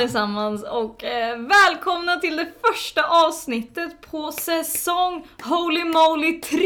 [0.00, 6.58] allesammans och eh, välkomna till det första avsnittet på säsong Holy Moly 3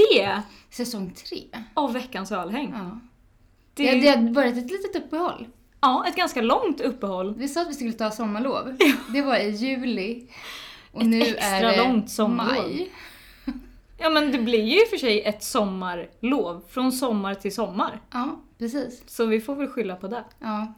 [0.71, 1.39] Säsong tre.
[1.75, 2.75] av veckans ölhäng.
[2.75, 2.99] Ja.
[3.75, 5.47] Det, Det, det har börjat ett litet uppehåll.
[5.81, 7.35] ja, ett ganska långt uppehåll.
[7.37, 8.77] Vi sa att vi skulle ta sommarlov.
[9.09, 10.27] Det var i juli.
[10.93, 12.63] Och Ett nu extra är det långt sommarlov.
[12.63, 12.91] maj.
[13.99, 18.01] Ja men det blir ju i och för sig ett sommarlov, från sommar till sommar.
[18.13, 19.03] Ja, precis.
[19.07, 20.25] Så vi får väl skylla på det.
[20.39, 20.75] Ja.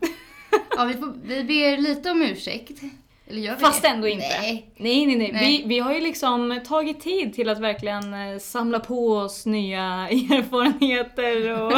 [0.76, 2.80] Ja, vi, får, vi ber lite om ursäkt.
[3.26, 3.88] Eller gör vi Fast det?
[3.88, 4.28] ändå inte.
[4.40, 4.70] Nej.
[4.76, 5.30] Nej, nej, nej.
[5.32, 5.62] Nej.
[5.62, 9.82] Vi, vi har ju liksom tagit tid till att verkligen eh, samla på oss nya
[10.10, 11.72] erfarenheter och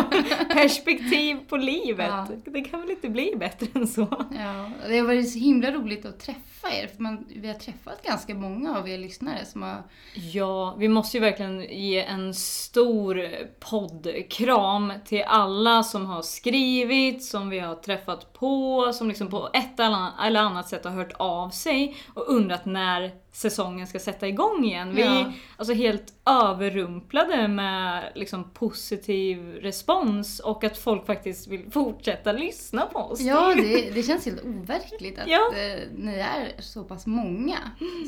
[0.55, 2.09] perspektiv på livet.
[2.11, 2.29] Ja.
[2.45, 4.27] Det kan väl inte bli bättre än så.
[4.39, 6.87] Ja, det har varit så himla roligt att träffa er.
[6.87, 9.83] För man, vi har träffat ganska många av er lyssnare som har...
[10.15, 13.29] Ja, vi måste ju verkligen ge en stor
[13.61, 19.81] poddkram till alla som har skrivit, som vi har träffat på, som liksom på ett
[19.81, 24.95] eller annat sätt har hört av sig och undrat när säsongen ska sätta igång igen.
[24.95, 25.33] Vi är Ja.
[25.57, 32.99] alltså helt överrumplade med liksom positiv respons och att folk faktiskt vill fortsätta lyssna på
[32.99, 33.21] oss.
[33.21, 35.53] Ja, det, det känns helt overkligt att Ja.
[35.57, 37.59] eh, ni är så pass många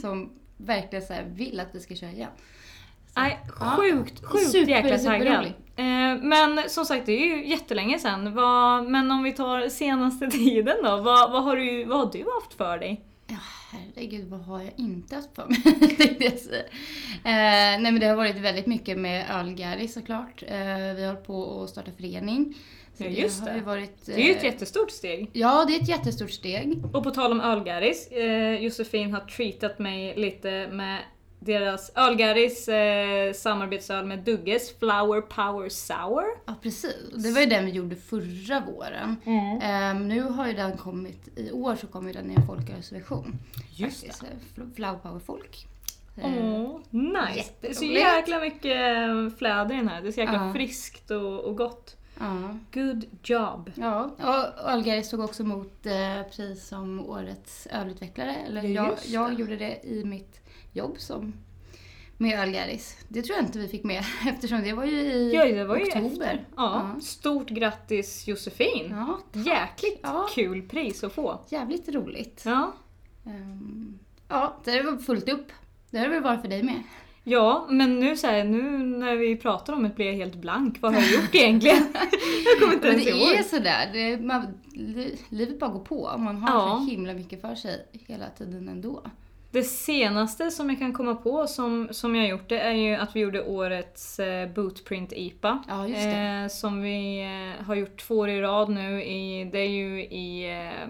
[0.00, 2.30] som verkligen så vill att vi ska köra igen.
[3.16, 3.76] Nej, ja.
[3.78, 5.44] sjukt, sjukt Super, jäkla taggad.
[5.76, 8.34] Eh, men som sagt, det är ju jättelänge sedan.
[8.34, 12.24] Vad, men om vi tar senaste tiden då, vad, vad, har du, vad har du
[12.40, 13.04] haft för dig?
[13.76, 15.58] Herregud, vad har jag inte haft för mig?
[17.24, 20.42] eh, nej, men det har varit väldigt mycket med Ölgäri såklart.
[20.46, 22.54] Eh, vi har på att starta förening.
[22.98, 23.54] Så Ja, just har det.
[23.56, 25.30] ju varit, Det är ju ett eh, jättestort steg.
[25.32, 26.82] Ja, det är ett jättestort steg.
[26.92, 30.98] Och på tal om Ölgaris, eh, Josefin har treatat mig lite med
[31.38, 36.24] deras Ölgaris eh, samarbetsöl med Dugges Flower Power Sour.
[36.46, 37.10] Ja, precis.
[37.14, 39.16] Det var ju den vi gjorde förra våren.
[39.62, 43.38] Eh, nu har ju den kommit, i år så kommer den i en folkölsversion.
[43.74, 44.06] Just det.
[44.06, 45.66] Faktiskt, eh, Fl- Flower Power Folk.
[46.22, 47.50] Åh, nice!
[47.60, 50.02] Det är så jäkla mycket eh, fläder i den här.
[50.02, 50.52] Det är så jäkla Ja.
[50.52, 51.96] friskt och, och gott.
[52.20, 52.58] Ja.
[52.72, 53.70] Good job!
[53.74, 58.34] Ja, och Ölgäri stod också emot eh, pris som årets ölutvecklare.
[58.46, 58.94] Eller Ja, jag,
[59.30, 60.40] jag gjorde det i mitt
[60.76, 61.32] jobb som
[62.18, 62.96] med Ölgäris.
[63.08, 65.76] Det tror jag inte vi fick med eftersom det var ju i Ja, det var
[65.76, 66.06] ju oktober.
[66.08, 66.44] efter.
[66.56, 68.86] Ja, Stort grattis Josefin!
[68.90, 70.26] Ja, Jäkligt Ja.
[70.34, 71.40] kul pris att få.
[71.48, 72.42] jävligt roligt.
[72.46, 72.72] Ja.
[73.26, 73.98] Ehm,
[74.28, 75.46] ja, det var fullt upp.
[75.90, 76.82] Det har det väl varit för dig med?
[77.28, 80.78] Ja, men nu, så här, nu när vi pratar om det blir jag helt blank.
[80.82, 81.76] Vad har jag gjort egentligen?
[82.44, 83.32] jag kommer inte ens det ihåg.
[83.38, 83.90] är sådär.
[83.92, 86.14] Det, man, li, livet bara går på.
[86.18, 86.78] Man har Ja.
[86.84, 89.02] så himla mycket för sig hela tiden ändå.
[89.50, 93.16] Det senaste som jag kan komma på som, som jag gjort det är ju att
[93.16, 95.62] vi gjorde årets eh, Bootprint IPA.
[95.68, 95.88] Ja.
[95.88, 99.04] Eh, som vi eh, har gjort två år i rad nu.
[99.04, 100.58] I, det är ju i...
[100.58, 100.88] Eh,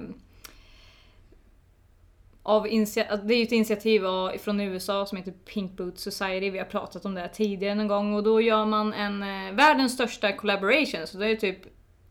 [2.42, 6.50] av initia- det är ju ett initiativ av, från USA som heter Pink Boot Society.
[6.50, 9.52] Vi har pratat om det här tidigare någon gång och då gör man en eh,
[9.54, 11.06] världens största collaboration.
[11.06, 11.58] Så det är typ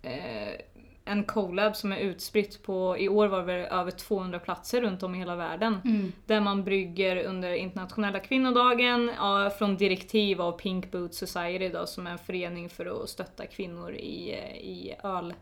[0.01, 0.53] eh,
[1.05, 5.15] en collab som är utspritt på, i år var det över 200 platser runt om
[5.15, 5.77] i hela världen.
[5.85, 6.11] Mm.
[6.25, 12.07] Där man brygger under internationella kvinnodagen ja, från direktiv av Pink Boot Society då, som
[12.07, 15.33] är en förening för att stötta kvinnor i, eh, i öl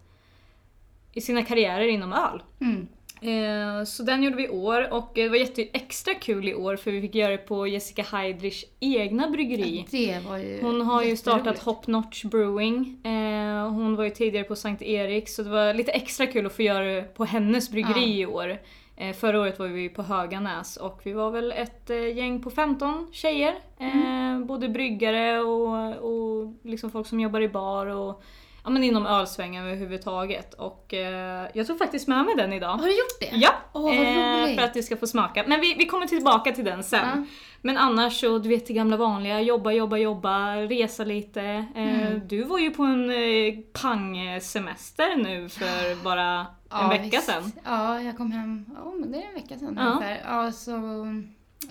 [1.13, 2.43] i sina karriärer inom öl.
[2.61, 2.87] Mm.
[3.23, 6.75] Eh, så den gjorde vi i år och det var jätte extra kul i år
[6.75, 9.85] för vi fick göra det på Jessica Heidrichs egna bryggeri.
[9.91, 11.59] Det var ju Hon har ju startat.
[11.59, 13.05] Hop Notch Brewing.
[13.05, 16.55] Eh, hon var ju tidigare på Sankt Erik så det var lite extra kul att
[16.55, 18.57] få göra det på hennes bryggeri i år.
[18.97, 22.49] Eh, förra året var vi på Höganäs och vi var väl ett eh, gäng på
[22.49, 23.53] 15 tjejer.
[23.79, 28.23] Eh, Både bryggare och, och liksom folk som jobbar i bar och
[28.63, 30.53] ja, men inom ölsvängen överhuvudtaget.
[30.53, 32.69] Och eh, jag tog faktiskt med mig den idag.
[32.77, 33.29] Har du gjort det?
[33.35, 34.55] Ja, Åh, vad eh, roligt.
[34.59, 35.43] för att vi ska få smaka.
[35.47, 37.07] Men vi, vi kommer tillbaka till den sen.
[37.15, 37.25] Ja.
[37.61, 41.41] Men annars så, du vet det gamla vanliga, jobba, jobba, jobba, resa lite.
[41.75, 42.21] Eh, Mm.
[42.27, 47.23] Du var ju på en eh, pangsemester nu för bara en Ja, vecka visst.
[47.25, 47.51] sedan.
[47.65, 49.85] Ja, jag kom hem, ja men det är en vecka sedan Ja.
[49.85, 50.21] ungefär.
[50.25, 50.71] Ja, så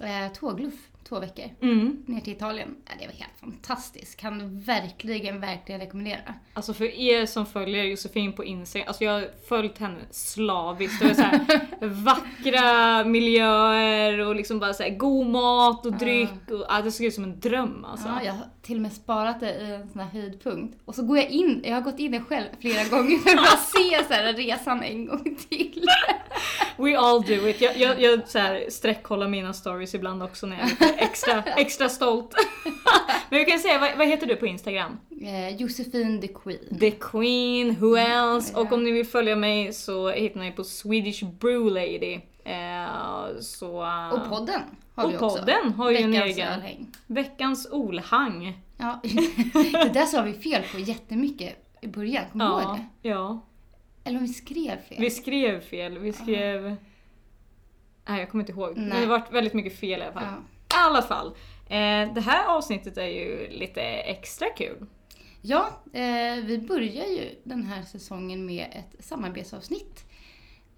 [0.03, 0.75] eh, tågluff
[1.13, 2.03] två veckor Mm.
[2.07, 2.75] ner till Italien.
[2.87, 4.17] Ja, det var helt fantastiskt.
[4.21, 6.35] Kan verkligen, verkligen rekommendera.
[6.55, 11.01] Alltså för er som följer Josefin på Instagram, alltså jag har följt henne slaviskt.
[11.01, 11.41] Det var så här
[11.81, 16.29] vackra miljöer och liksom bara så här god mat och dryck.
[16.51, 18.09] Och, ja, det såg ut som en dröm alltså.
[18.09, 20.79] Ja, jag har till och med sparat det i en sån här höjdpunkt.
[20.85, 23.37] Och så går jag in, jag har gått in där själv flera gånger för att
[23.37, 25.85] bara se så här resan en gång till.
[26.77, 27.61] We all do it.
[27.61, 31.89] Jag, jag, jag så här, sträckkollar mina stories ibland också när jag är extra, extra
[31.89, 32.35] stolt.
[33.31, 34.99] Men vi kan säga, vad, vad heter du på Instagram?
[35.23, 36.79] Eh, Josefin the Queen.
[36.81, 38.53] The Queen, who else?
[38.55, 38.61] Ja.
[38.61, 42.21] Och om ni vill följa mig så hittar ni på Swedish Brew Lady.
[42.45, 44.61] Eh, så, eh, Och podden
[44.95, 45.29] har och vi också.
[45.39, 46.49] podden har ju en Veckans egen.
[46.49, 46.87] ölhäng.
[47.07, 48.59] Veckans Olhang.
[48.77, 49.01] Ja,
[49.73, 53.09] det där sa vi fel på jättemycket i början, kommer du ihåg Ja, det?
[53.09, 53.41] ja.
[54.05, 54.97] Eller om vi skrev fel.
[55.01, 55.99] Vi skrev fel.
[55.99, 56.77] Vi skrev...
[58.09, 58.77] Nej, jag kommer inte ihåg.
[58.77, 59.01] Men Nej.
[59.01, 60.23] det varit väldigt mycket fel i alla fall.
[60.23, 60.43] Ja.
[60.73, 61.27] I alla fall.
[61.69, 64.87] Eh, det här avsnittet är ju lite extra kul.
[65.43, 70.05] Ja, eh, vi börjar ju den här säsongen med ett samarbetsavsnitt.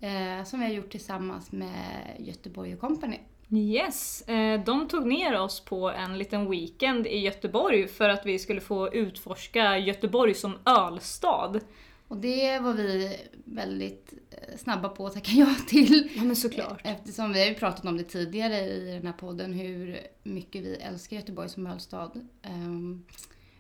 [0.01, 3.19] Eh, som vi har gjort tillsammans med Göteborg och Company.
[3.51, 8.39] Yes, eh, de tog ner oss på en liten weekend i Göteborg för att vi
[8.39, 11.61] skulle få utforska Göteborg som ölstad.
[12.09, 16.11] Och det var vi väldigt eh, snabba på att tacka ja till.
[16.17, 16.81] Ja men såklart.
[16.85, 20.75] Eftersom vi har ju pratat om det tidigare i den här podden hur mycket vi
[20.75, 22.11] älskar Göteborg som ölstad.
[22.43, 23.05] Um,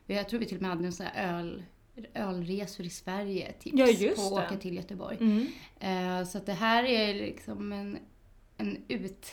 [0.07, 1.63] jag tror vi till och med hade en sån här öl,
[2.15, 5.17] ölresor i Sverige tips Ja, på att åka till Göteborg.
[5.21, 5.47] Mm.
[5.81, 7.99] Eh, så att det här är liksom en,
[8.57, 9.27] en ut...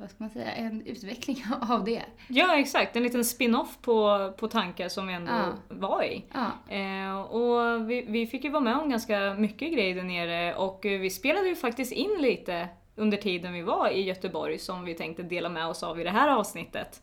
[0.00, 0.52] Vad ska man säga?
[0.52, 2.02] En utveckling av det.
[2.28, 5.52] Ja exakt, en liten spin-off på, på tankar som vi ändå Ja.
[5.68, 6.24] var i.
[6.34, 10.54] Ja, Eh, och vi, vi fick ju vara med om ganska mycket grejer där nere
[10.54, 14.94] och vi spelade ju faktiskt in lite under tiden vi var i Göteborg som vi
[14.94, 17.02] tänkte dela med oss av i det här avsnittet.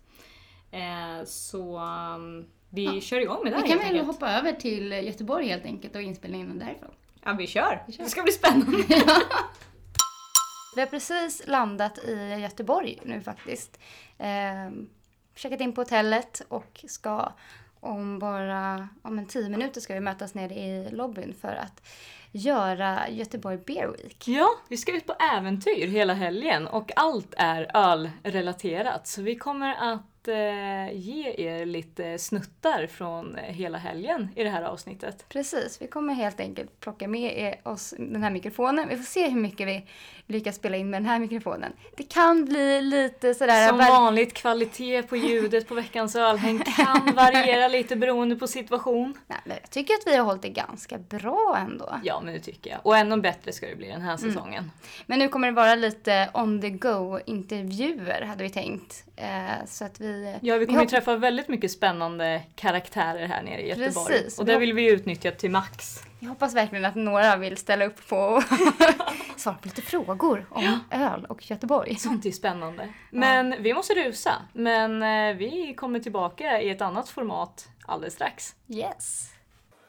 [0.71, 1.79] Eh, så
[2.15, 3.01] um, vi Ja.
[3.01, 6.59] kör igång med det vi kan väl hoppa över till Göteborg helt enkelt och inspelningen
[6.59, 6.91] därifrån.
[7.23, 7.83] Ja vi kör.
[7.87, 8.03] Vi kör.
[8.03, 8.77] Det ska bli spännande.
[10.75, 13.79] Vi har precis landat i Göteborg nu faktiskt.
[14.17, 14.71] Eh,
[15.35, 17.33] checkat in på hotellet och ska
[17.79, 21.87] om bara om en tio minuter ska vi mötas nere i lobbyn för att
[22.31, 24.27] göra Göteborg Beer Week.
[24.27, 29.07] Ja, vi ska ut på äventyr hela helgen och allt är ölrelaterat.
[29.07, 34.49] Så vi kommer att eh, ge er lite snuttar från eh, hela helgen i det
[34.49, 35.25] här avsnittet.
[35.29, 38.89] Precis, vi kommer helt enkelt plocka med oss den här mikrofonen.
[38.89, 39.85] Vi får se hur mycket vi
[40.27, 41.73] lyckas spela in med den här mikrofonen.
[41.97, 43.67] Det kan bli lite sådär...
[43.67, 49.17] Som vanligt, kvalitet på ljudet på veckans ölhäng kan variera lite beroende på situation.
[49.27, 51.99] Nej, men jag tycker att vi har hållit det ganska bra ändå.
[52.03, 52.79] Ja, men det tycker jag.
[52.83, 54.71] Och ännu bättre ska det bli den här säsongen.
[55.05, 59.03] Men nu kommer det vara lite on the go intervjuer hade vi tänkt.
[59.15, 60.14] Eh, så att vi...
[60.41, 64.13] Ja, vi kommer ju hopp- träffa väldigt mycket spännande karaktärer här nere i Göteborg.
[64.13, 64.39] Precis.
[64.39, 65.99] Och det vill vi ju utnyttja till max.
[66.19, 68.43] Vi hoppas verkligen att några vill ställa upp på
[69.37, 71.95] svara på lite frågor om öl och Göteborg.
[71.95, 72.93] Sånt är spännande.
[73.11, 74.33] Men vi måste rusa.
[74.53, 78.55] Men eh, vi kommer tillbaka i ett annat format alldeles strax.
[78.67, 79.31] Yes.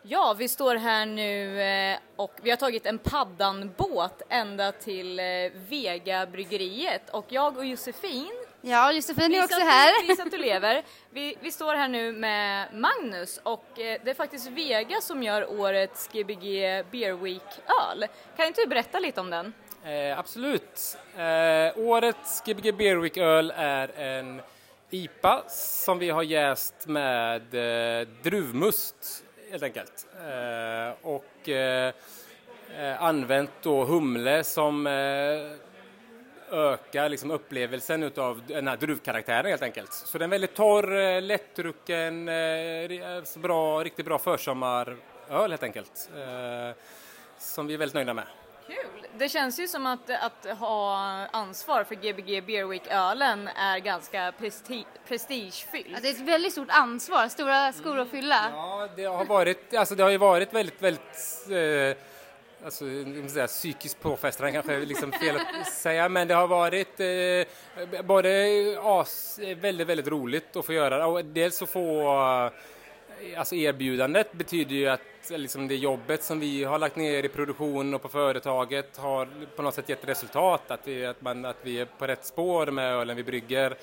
[0.09, 5.25] Ja, vi står här nu eh, och vi har tagit en paddanbåt ända till eh,
[5.69, 8.33] Vega-bryggeriet och jag och Josefin
[8.69, 10.09] Ja, Josefin är också här.
[10.09, 10.83] Vis att du lever.
[11.11, 15.61] Vi, vi står här nu med Magnus och eh, det är faktiskt Vega som gör
[15.61, 16.43] årets Gbg
[16.91, 18.07] Beer Week-öl.
[18.37, 19.55] Kan inte du berätta lite om den?
[19.85, 20.99] Eh, absolut.
[21.17, 24.41] Eh, årets Gbg Beer Week öl är en
[24.91, 30.07] IPA som vi har jäst med eh, druvmust helt enkelt.
[30.15, 31.93] Eh, och eh,
[32.79, 34.87] eh, använt då humle som
[36.53, 39.93] ökar liksom upplevelsen utav den här druvkaraktären helt enkelt.
[39.93, 46.11] Så det är väldigt torr, eh, lättdrucken, eh, eh, bra, riktigt bra försommaröl helt enkelt.
[47.39, 48.25] Som vi är väldigt nöjda med.
[48.67, 49.07] Kul!
[49.19, 50.97] Det känns ju som att, att ha
[51.33, 56.03] ansvar för Gbg Beer Week-ölen är ganska presti- prestigefyllt.
[56.03, 58.51] det är ett väldigt stort ansvar, stora skor att fylla.
[58.55, 62.03] Ja, det har varit, alltså det har ju varit väldigt, väldigt eh,
[62.67, 62.85] Alltså,
[63.29, 68.79] säga, psykiskt påfrestande kanske är liksom fel att säga, men det har varit eh, både
[68.83, 71.05] as, väldigt, väldigt roligt att få göra det.
[71.05, 76.65] Och dels att få, eh, alltså erbjudandet betyder ju att liksom det jobbet som vi
[76.65, 80.81] har lagt ner i produktion och på företaget har på något sätt gett resultat, att
[80.85, 83.77] vi, att man, att vi är på rätt spår med ölen vi brygger.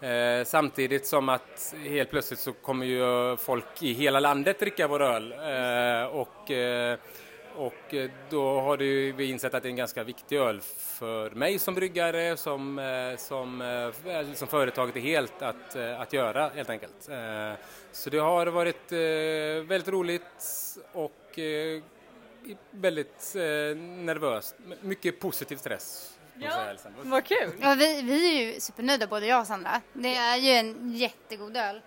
[0.00, 5.02] Eh, samtidigt som att helt plötsligt så kommer ju folk i hela landet dricka vår
[5.02, 5.32] öl.
[5.32, 6.98] Eh, och, eh,
[7.56, 11.30] och eh, då har ju vi insett att det är en ganska viktig öl för
[11.30, 16.70] mig som bryggare, som, eh, som, eh, som företaget är helt att, att göra helt
[16.70, 17.10] enkelt.
[17.92, 18.92] Så det har varit
[19.68, 20.22] väldigt roligt
[20.92, 21.38] och
[22.70, 23.32] väldigt
[23.76, 24.54] nervöst.
[24.80, 26.12] Mycket positiv stress.
[26.70, 26.88] Elsa.
[27.02, 27.52] Vad kul!
[27.60, 29.80] Ja, vi, vi är ju supernöjda både jag och Sandra.
[29.92, 31.80] Det är ju en jättegod öl.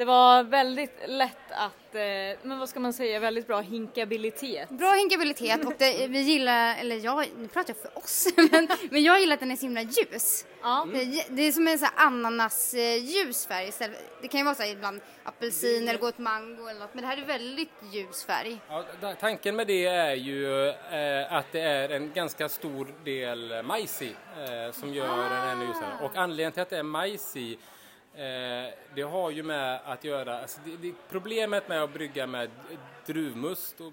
[0.00, 2.00] Det var väldigt lätt att, eh,
[2.42, 4.68] men vad ska man säga, väldigt bra hinkabilitet.
[4.68, 9.02] Bra hinkabilitet och det, vi gillar, eller jag, nu pratar jag för oss, men, men
[9.02, 10.46] jag gillar att den är så himla ljus.
[10.62, 10.86] Ja.
[10.92, 13.98] Det, det är som en sån här ananasljus färg istället.
[14.22, 17.02] Det kan ju vara så här ibland apelsin eller gå åt mango eller något, men
[17.02, 18.58] det här är väldigt ljus färg.
[18.68, 18.84] Ja,
[19.20, 24.08] tanken med det är ju eh, att det är en ganska stor del majs i
[24.08, 25.92] eh, som gör den ännu ljusare.
[26.02, 27.58] Och anledningen till att det är majs i
[28.14, 32.50] eh, det har ju med att göra, alltså det, det, problemet med att brygga med
[33.06, 33.92] druvmust och,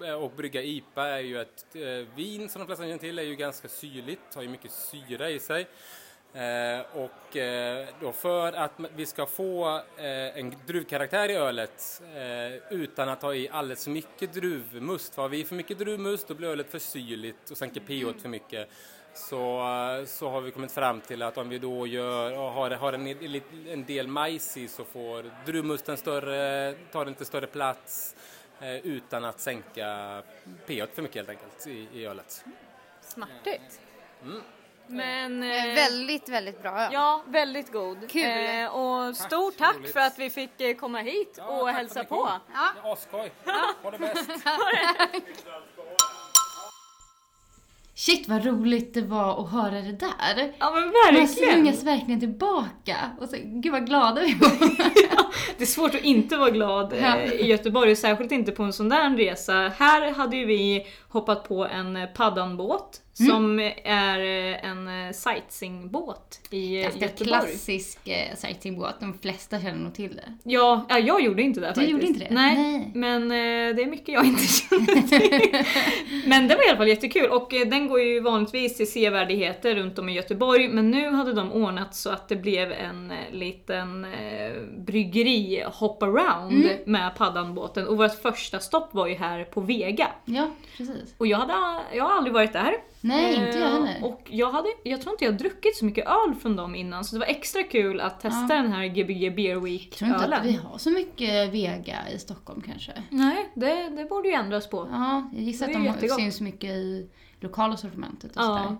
[0.00, 3.22] och, och brygga IPA är ju att eh, vin som de flesta känner till är
[3.22, 5.66] ju ganska syrligt, har ju mycket syra i sig.
[6.34, 12.72] Eh, och eh, då för att vi ska få eh, en druvkaraktär i ölet eh,
[12.78, 15.14] utan att ha i alldeles för mycket druvmust.
[15.14, 18.20] För har vi i för mycket druvmust då blir ölet för syrligt och sänker pH
[18.22, 18.68] för mycket.
[19.14, 19.62] Så,
[20.06, 23.06] så har vi kommit fram till att om vi då gör, och har, har en,
[23.68, 28.14] en del majs i så får druvmusten större, tar lite större plats
[28.60, 30.22] eh, utan att sänka
[30.66, 32.44] pH för mycket helt enkelt i, i ölet.
[33.00, 33.80] Smartigt.
[34.22, 34.42] Mm.
[34.86, 35.42] Men...
[35.42, 36.90] Eh, Eh, väldigt, väldigt bra öl.
[36.92, 38.10] Ja, väldigt god.
[38.10, 38.22] Kul.
[38.24, 39.92] Eh, och Tack, stort tack roligt.
[39.92, 42.16] för att vi fick eh, komma hit Ja, och hälsa på.
[42.16, 42.28] kom.
[42.54, 42.92] Ja.
[42.92, 43.32] Asskoj!
[43.82, 44.30] Ha det bäst!
[47.94, 50.52] Shit vad roligt det var att höra det där.
[50.58, 51.28] Ja men Man verkligen.
[51.28, 52.96] slungas verkligen tillbaka.
[53.20, 54.50] Och så, gud vad glada vi var.
[55.58, 57.16] Det är svårt att inte vara glad Ja.
[57.18, 59.52] eh, i Göteborg, särskilt inte på en sån där resa.
[59.78, 66.40] Här hade ju vi hoppat på en eh, paddanbåt som är eh, en eh, sightseeingbåt
[66.50, 67.28] i Ganska Göteborg.
[67.28, 67.98] klassisk
[68.36, 68.94] sightseeingbåt.
[69.00, 70.34] De flesta känner nog till det.
[70.50, 71.90] Ja, ja, jag gjorde inte det Du faktiskt.
[71.90, 72.30] gjorde inte det?
[72.34, 72.90] Nej, Nej.
[72.94, 73.28] men
[73.76, 75.64] det är mycket jag inte känner till.
[76.26, 79.98] men det var i alla fall jättekul och den går ju vanligtvis till sevärdheter runt
[79.98, 84.06] om i Göteborg men nu hade de ordnat så att det blev en liten
[84.86, 86.76] bryggeri hop-around Mm.
[86.86, 90.08] med paddanbåten och vårt första stopp var ju här på Vega.
[90.24, 91.01] Ja, precis.
[91.18, 91.52] Och jag, hade,
[91.96, 92.74] jag har aldrig varit där.
[93.00, 94.04] Nej, inte jag Eh, heller.
[94.04, 97.16] Och jag, hade, jag tror inte jag druckit så mycket öl från dem innan så
[97.16, 98.62] det var extra kul att testa Ja.
[98.62, 102.18] den här Gbg Beer Jag Week tror inte att vi har så mycket Vega i
[102.18, 102.92] Stockholm kanske.
[103.10, 104.88] Nej, det, det borde ju ändras på.
[104.92, 106.16] Ja, jag gissar Det att de jättegott.
[106.18, 107.08] syns mycket i
[107.40, 108.46] lokala sortimentet och Ja.
[108.46, 108.76] sådär.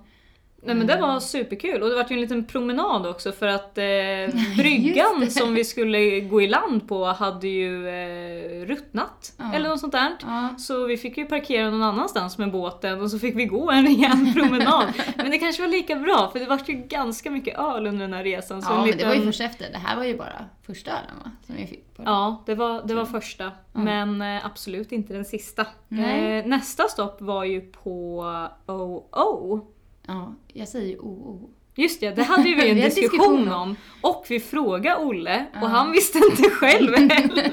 [0.65, 1.09] Nej men det Mm.
[1.09, 3.85] var superkul och det var ju en liten promenad också för att eh,
[4.57, 9.55] bryggan som vi skulle gå i land på hade ju eh, ruttnat Ja.
[9.55, 10.17] eller något sånt där.
[10.23, 10.49] Ja.
[10.59, 13.87] Så vi fick ju parkera någon annanstans med båten och så fick vi gå en
[13.87, 14.93] rejäl promenad.
[15.17, 18.13] men det kanske var lika bra för det var ju ganska mycket öl under den
[18.15, 18.63] här resan.
[18.63, 19.71] Så Ja, en men det var ju först efter.
[19.73, 21.31] Det här var ju bara första ölen va?
[21.47, 22.03] Som vi fick på.
[22.07, 23.51] Ja, det var, det var första.
[23.73, 25.63] Men eh, absolut inte den sista.
[25.91, 28.25] Eh, nästa stopp var ju på
[28.67, 29.67] OO.
[30.13, 31.51] Ja, jag säger OO.
[31.77, 33.77] Just det, det hade vi en Vi diskussion diskussion om.
[34.01, 35.63] Och vi frågade Olle Ja.
[35.63, 37.51] och han visste inte själv heller.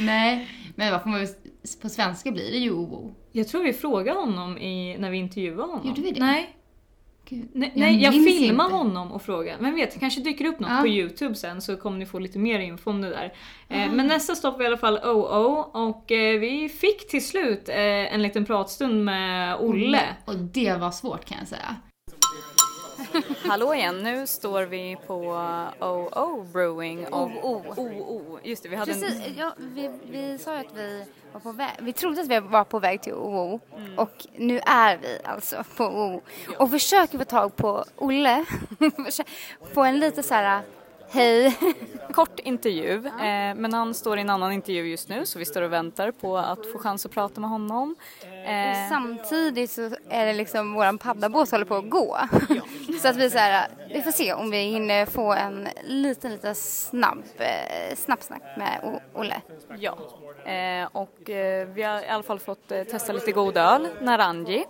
[0.00, 1.26] Nej, men vad får man
[1.82, 3.14] på svenska blir det ju OO.
[3.32, 5.86] Jag tror vi frågade honom i, när vi intervjuade honom.
[5.88, 6.20] Gjorde vi det?
[6.20, 6.56] Nej,
[7.28, 8.76] Gud, nej jag nej, jag filmade inte.
[8.76, 9.62] honom och frågade.
[9.62, 10.80] Men vet, det kanske dyker upp något Ja.
[10.80, 13.32] på Youtube sen så kommer ni få lite mer info om det där.
[13.68, 13.92] Eh, Ah.
[13.92, 17.76] men nästa stopp var i alla fall OO och eh, vi fick till slut eh,
[18.14, 20.00] en liten pratstund med Olle.
[20.24, 21.76] Och det var svårt kan jag säga.
[23.44, 25.14] Hallå igen, nu står vi på
[25.80, 27.74] OO Brewing och OO.
[27.76, 28.38] OO.
[28.42, 31.70] Just det, vi hade Precis, ja, vi, vi sa ju att vi var på väg,
[31.78, 33.60] vi trodde att vi var på väg till OO
[33.96, 36.22] och nu är vi alltså på OO
[36.58, 38.44] och försöker få tag på Olle.
[39.74, 40.62] På en lite så här
[41.08, 41.58] hej.
[42.12, 45.62] kort intervju, eh, men han står i en annan intervju just nu så vi står
[45.62, 47.96] och väntar på att få chans att prata med honom.
[48.46, 52.18] Eh, Samtidigt så är det liksom våran paddabåt håller på att gå.
[53.02, 56.54] Så att vi så här, vi får se om vi hinner få en liten, liten
[56.54, 59.40] snabb, eh, snabbsnack med Olle.
[59.78, 59.98] ja,
[60.92, 61.18] och
[61.74, 64.64] vi har i alla fall fått testa lite god öl, Naranji.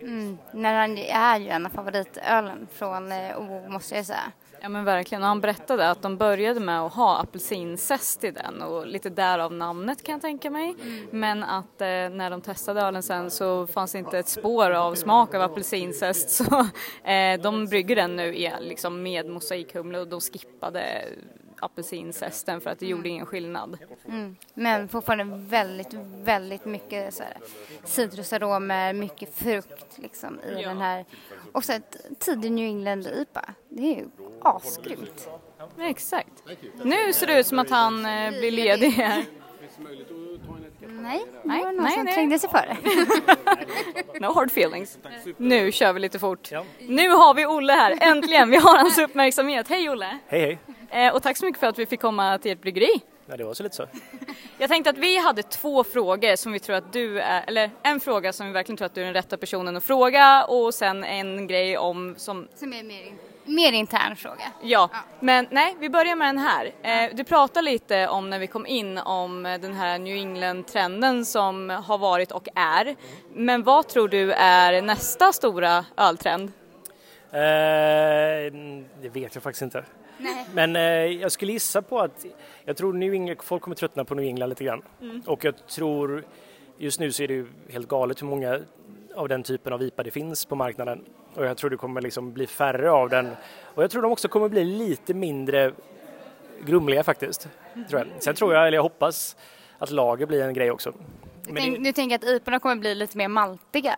[0.00, 0.38] Mm.
[0.52, 4.32] Naranji är ju en av favoritölen från OO måste jag säga.
[4.62, 8.62] Ja men verkligen, och han berättade att de började med att ha apelsinzest i den
[8.62, 10.74] och lite därav namnet kan jag tänka mig.
[11.10, 15.34] Men att eh, när de testade ölen sen så fanns inte ett spår av smak
[15.34, 16.66] av apelsinzest så
[17.10, 21.04] eh, de brygger den nu i, liksom, med mosaikhumle och de skippade
[21.60, 23.78] apelsinzesten för att det gjorde ingen skillnad.
[24.08, 24.36] Mm.
[24.54, 27.36] Men fortfarande väldigt, väldigt mycket så här,
[27.84, 30.68] citrusaromer, mycket frukt liksom i Ja.
[30.68, 31.04] den här.
[31.52, 33.44] Och så ett tidig New England IPA.
[33.68, 34.06] Det är ju
[34.42, 35.28] asgrymt.
[35.80, 36.42] Exakt.
[36.82, 39.24] Nu ser det ut som att han eh, blir ledig här.
[41.02, 42.14] Nej, det Nej, var någon nej, som nej.
[42.14, 42.76] trängde sig före.
[44.20, 44.98] No hard feelings.
[45.36, 46.50] Nu kör vi lite fort.
[46.80, 48.50] Nu har vi Olle här, äntligen!
[48.50, 49.68] Vi har hans uppmärksamhet.
[49.68, 50.18] Hej Olle!
[50.26, 50.58] Hej
[50.90, 51.06] hej!
[51.06, 53.00] Eh, och tack så mycket för att vi fick komma till ert bryggeri.
[53.26, 53.86] Ja, det var så lite så.
[54.58, 58.00] Jag tänkte att vi hade två frågor som vi tror att du är, eller en
[58.00, 61.04] fråga som vi verkligen tror att du är den rätta personen att fråga och sen
[61.04, 63.12] en grej om som, Som är mer,
[63.44, 64.52] mer intern fråga.
[64.62, 66.72] ja, men nej, vi börjar med den här.
[66.82, 71.70] Eh, du pratade lite om när vi kom in om den här New England-trenden som
[71.70, 72.96] har varit och är.
[73.34, 76.52] Men vad tror du är nästa stora öltrend?
[77.32, 78.52] Eh,
[79.02, 79.84] det vet jag faktiskt inte.
[80.18, 80.46] Nej.
[80.54, 80.82] Men eh,
[81.22, 82.24] jag skulle gissa på att
[82.64, 84.82] jag tror New England, folk kommer tröttna på New England lite grann.
[85.26, 86.24] Och jag tror
[86.78, 88.60] just nu så är det ju helt galet hur många
[89.14, 91.04] av den typen av IPA det finns på marknaden.
[91.34, 93.28] Och jag tror det kommer liksom bli färre av den.
[93.74, 95.72] Och jag tror de också kommer bli lite mindre
[96.64, 97.48] grumliga faktiskt.
[97.88, 98.08] Tror jag.
[98.22, 99.36] Sen tror jag, eller jag hoppas,
[99.78, 100.92] att lager blir en grej också.
[101.46, 103.96] Du, tänk, det- du tänker att IPorna kommer bli lite mer maltiga?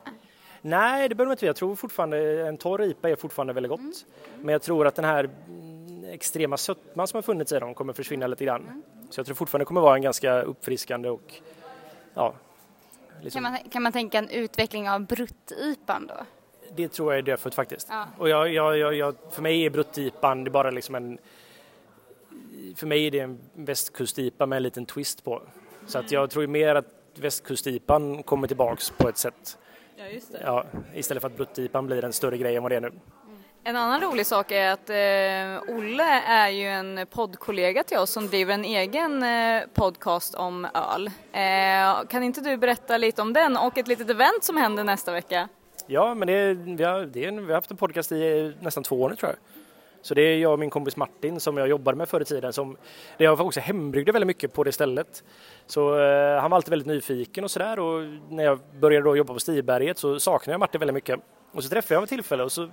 [0.67, 1.47] Nej, det behöver man inte.
[1.47, 4.07] Jag tror fortfarande en torr IPA är fortfarande väldigt gott.
[4.41, 7.93] Men jag tror att den här mm, extrema sötman som har funnits i dem kommer
[7.93, 8.83] försvinna lite grann.
[9.11, 11.35] Så jag tror fortfarande det kommer vara en ganska uppfriskande och
[12.15, 12.35] ja,
[13.21, 16.25] liksom, Kan man, kan man tänka en utveckling av brutt-IPan då?
[16.77, 17.89] det tror jag är dödfött faktiskt.
[17.91, 18.07] Ja.
[18.19, 21.19] Och jag, jag, jag, för mig är brutt-IPan bara liksom en
[22.77, 25.43] för mig är det en västkust-IPA med en liten twist på.
[25.87, 29.59] Så att jag tror mer att västkust-IPan kommer tillbaks på ett sätt.
[29.97, 30.41] Ja, just det.
[30.45, 32.93] Ja, istället för att brutt-IPan blir en större grej än vad det är nu.
[33.67, 38.27] En annan rolig sak är att eh, Olle är ju en poddkollega till oss som
[38.27, 41.11] driver en egen eh, podcast om öl.
[41.33, 45.13] Eh, kan inte du berätta lite om den och ett litet event som händer nästa
[45.13, 45.49] vecka?
[45.87, 49.03] Ja, men det, vi, har, det vi har haft en podcast i eh, nästan två
[49.03, 49.39] år nu tror jag.
[50.05, 52.53] Så det är jag och min kompis Martin som jag jobbade med förr i tiden.
[52.53, 52.77] Som,
[53.19, 55.25] det jag också hembryggde väldigt mycket på det stället.
[55.67, 59.35] Så eh, han var alltid väldigt nyfiken och sådär och när jag började då jobba
[59.35, 61.21] på Stiberget så saknade jag Martin väldigt mycket.
[61.53, 62.69] Och så träffade jag honom ett tillfälle och så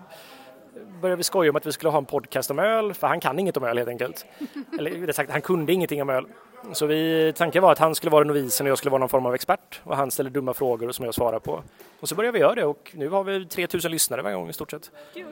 [1.01, 3.40] började vi skoja om att vi skulle ha en podcast om öl, för han kan
[3.40, 4.25] inget om öl helt enkelt.
[4.80, 6.25] Eller rättare sagt, han kunde ingenting om öl.
[6.74, 9.25] Så vi, tanken var att han skulle vara novisen och jag skulle vara någon form
[9.25, 11.63] av expert och han ställde dumma frågor som jag svarade på.
[12.00, 14.54] Och så började vi göra det och nu har vi 3000 lyssnare varje gång i
[14.54, 14.91] stort sett.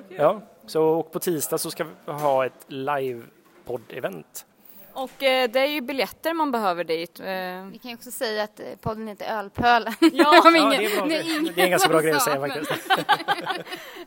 [0.09, 4.45] Ja, så och på tisdag så ska vi ha ett live-podd-event.
[4.99, 7.19] Och eh, det är ju biljetter man behöver dit.
[7.19, 7.25] Eh,
[7.71, 9.93] Vi kan ju också säga att eh, podden heter Ölpölen.
[9.99, 10.07] Ja,
[10.43, 12.39] Ja, ingen- det, är bra, det ingen det är en ganska bra grej att säga
[12.39, 12.71] faktiskt.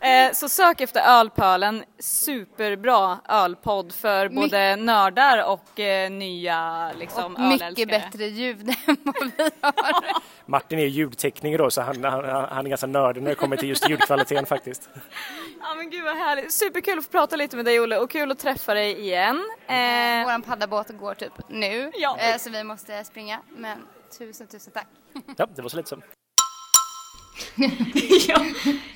[0.01, 7.35] Eh, så sök efter Ölpölen, superbra ölpodd för My- både nördar och eh, nya liksom,
[7.37, 9.73] Och mycket bättre ljud än vad vi har.
[10.47, 13.69] Martin är ljudtekniker då så han, han, han är ganska nördig när det kommer till
[13.69, 14.91] just ljudkvaliteten faktiskt.
[15.61, 18.31] Ja men gud vad härligt, superkul att få prata lite med dig Olle och kul
[18.33, 19.37] att träffa dig igen.
[19.67, 19.75] Eh,
[20.25, 22.19] Vår paddabåt går typ nu, Ja.
[22.19, 23.41] eh, så vi måste springa.
[23.57, 23.79] Men
[24.19, 24.87] tusen, tusen tack.
[25.37, 26.03] Ja, det var så lite så.
[28.29, 28.45] ja,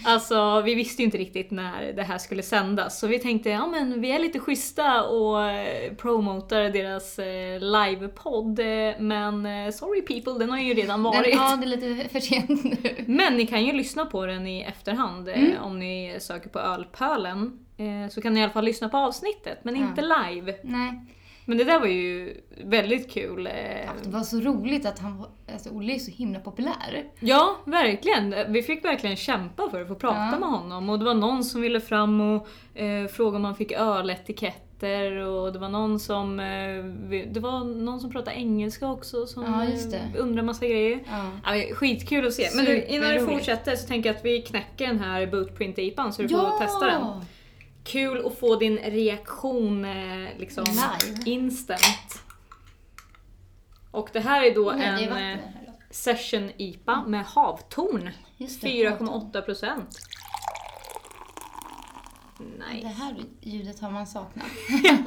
[0.04, 3.66] alltså vi visste ju inte riktigt när det här skulle sändas så vi tänkte ja
[3.66, 10.02] men vi är lite schyssta och eh, promotar deras eh, livepodd eh, men eh, sorry
[10.02, 11.34] people, den har ju redan varit.
[11.34, 13.04] ja, det är lite för sent nu.
[13.06, 15.62] Men ni kan ju lyssna på den i efterhand Mm.
[15.62, 17.58] om ni söker på Ölpölen.
[17.78, 20.54] Eh, så kan ni i alla fall lyssna på avsnittet men inte live.
[20.62, 21.00] Nej,
[21.48, 23.46] Men det där var ju väldigt kul.
[23.46, 23.52] eh,
[24.02, 27.04] det var så roligt att han var, alltså Olle är så himla populär.
[27.20, 28.34] Ja, verkligen.
[28.52, 30.38] Vi fick verkligen kämpa för att få prata Ja.
[30.38, 30.88] med honom.
[30.90, 35.52] Och det var någon som ville fram och eh, fråga om man fick öletiketter och
[35.52, 36.84] det var någon som eh,
[37.32, 39.64] det var någon som pratade engelska också som Ja,
[39.96, 40.98] eh, undrade massa grejer.
[41.44, 41.54] Ja.
[41.56, 42.48] Ja, skitkul att se.
[42.56, 46.22] Men du, innan du fortsätter så tänker jag att vi knäcker den här bootprint-IPan så
[46.22, 47.02] du får testa den.
[47.86, 51.22] Kul att få din reaktion eh, liksom Live.
[51.30, 52.22] instant.
[53.90, 55.38] Och det här är då Nej, är en vatten eh.
[55.90, 58.10] Session IPA med havtorn.
[58.36, 59.98] Just det, 4,8 procent.
[62.38, 62.86] Det Nice.
[62.88, 64.46] här ljudet har man saknat.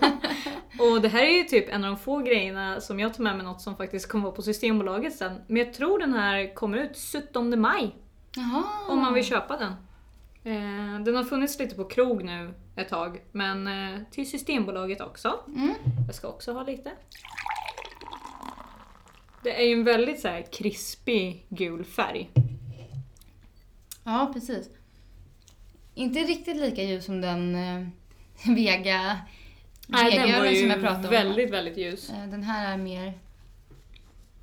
[0.79, 3.35] Och det här är ju typ en av de få grejerna som jag tar med
[3.35, 5.41] mig något som faktiskt kommer vara på Systembolaget sen.
[5.47, 7.95] Men jag tror den här kommer ut 17 maj
[8.35, 8.63] Jaha.
[8.89, 9.71] om man vill köpa den.
[10.43, 15.39] Eh, den har funnits lite på krog nu ett tag, men eh, till Systembolaget också.
[15.47, 15.73] Mm.
[16.07, 16.91] Jag ska också ha lite.
[19.43, 22.29] Det är ju en väldigt så här krispig gul färg.
[24.03, 24.69] Ja, precis.
[25.93, 27.87] Inte riktigt lika ljus som den eh,
[28.55, 29.17] Vega
[29.87, 31.13] Nej, den var ju som jag pratade om.
[31.13, 32.09] väldigt, väldigt ljus.
[32.09, 33.19] Eh, Den här är mer,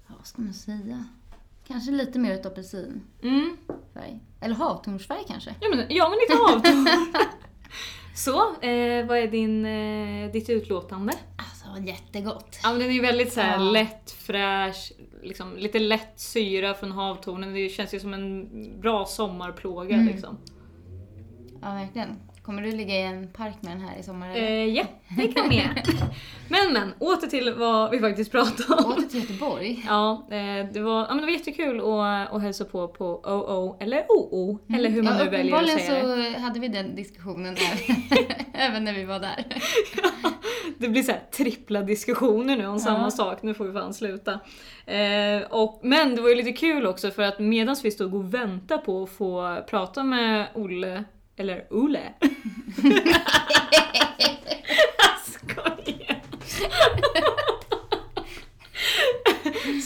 [0.07, 1.05] vad ska man säga?
[1.67, 3.01] Kanske lite mer utav apelsinfärg.
[3.23, 4.21] Mm.
[4.41, 5.55] Eller havtornsfärg kanske.
[5.61, 6.87] Ja, men, ja, men lite avton.
[8.17, 11.13] Så, eh, vad är din, eh, ditt utlåtande?
[11.37, 12.59] Alltså jättegott.
[12.63, 13.71] Ja, men den är ju väldigt så här Ja.
[13.71, 17.55] lätt, fräsch, liksom, lite lätt syra från havtornen.
[17.55, 18.49] Det känns ju som en
[18.81, 20.07] bra sommarplåga Mm.
[20.07, 20.39] liksom.
[21.63, 22.17] Ja, verkligen.
[22.47, 24.37] Kommer du ligga i en park med den här i sommar?
[24.37, 24.85] Eh, ja,
[25.17, 25.69] det kan jag.
[26.49, 28.93] men men, åter till vad vi faktiskt pratade om.
[28.93, 29.85] Åter till Göteborg.
[29.87, 33.77] Ja, eh, det var, ja, men det var jättekul att, att hälsa på på OO,
[33.81, 35.19] eller OO, eller hur man Mm.
[35.19, 36.35] Ja, nu väljer att säga det.
[36.35, 38.03] så hade vi den diskussionen även,
[38.55, 39.45] även när vi var där.
[40.79, 44.41] Det blir så här trippla diskussioner nu om samma sak, nu får vi fan sluta.
[44.87, 48.35] Eh, och, men det var ju lite kul också för att medan vi stod och
[48.35, 51.05] väntade på att få prata med Olle,
[51.37, 52.13] eller Olle.
[54.99, 56.21] Jag skojar.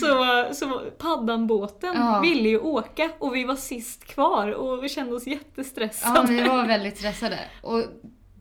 [0.00, 2.20] så, så paddanbåten Ja.
[2.20, 6.20] ville ju åka och vi var sist kvar och vi kände oss jättestressade.
[6.20, 7.38] Ja, vi var väldigt stressade.
[7.62, 7.84] Och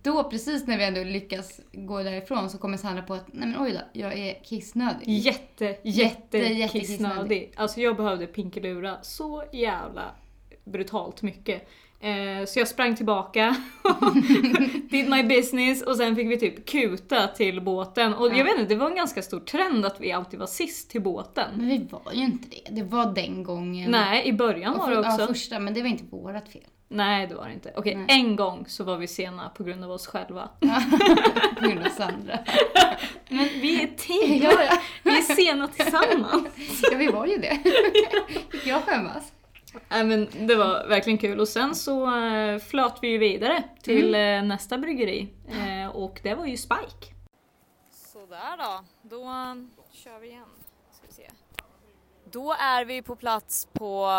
[0.03, 3.61] då precis när vi ändå lyckas gå därifrån så kommer Sandra på att nej men
[3.61, 5.07] oj då, jag är kissnödig.
[5.07, 7.53] Jätte, Jätte, jätte, jätte kissnödig.
[7.55, 10.03] Alltså jag behövde pinkelura så jävla
[10.65, 11.67] brutalt mycket.
[12.01, 13.55] Eh, så jag sprang tillbaka,
[14.89, 18.13] did my business och sen fick vi typ kuta till båten.
[18.13, 18.35] Och Ja.
[18.37, 21.01] jag vet inte, det var en ganska stor trend att vi alltid var sist till
[21.01, 21.45] båten.
[21.55, 22.75] Men vi var ju inte det.
[22.75, 23.91] Det var den gången.
[23.91, 25.21] Nej, i början Och var för, det också.
[25.21, 26.61] Ja, första, men det var inte vårat fel.
[26.91, 27.73] Nej, det var det inte.
[27.77, 28.05] Okej, Nej.
[28.09, 30.49] en gång så var vi sena på grund av oss själva.
[31.59, 32.39] På grund av Sandra.
[33.29, 34.41] Men vi är team!
[34.43, 34.77] ja, ja.
[35.03, 36.81] Vi är sena tillsammans.
[36.91, 37.59] ja, vi var ju det.
[38.65, 39.31] Jag skämmas?
[39.89, 44.15] Nej men det var verkligen kul och sen så uh, flöt vi ju vidare till
[44.15, 47.13] eh, nästa bryggeri Eh, och det var ju Spike.
[47.91, 49.23] Sådär då, då
[49.91, 50.49] kör vi igen.
[50.91, 51.29] Ska vi se.
[52.31, 54.11] Då är vi på plats på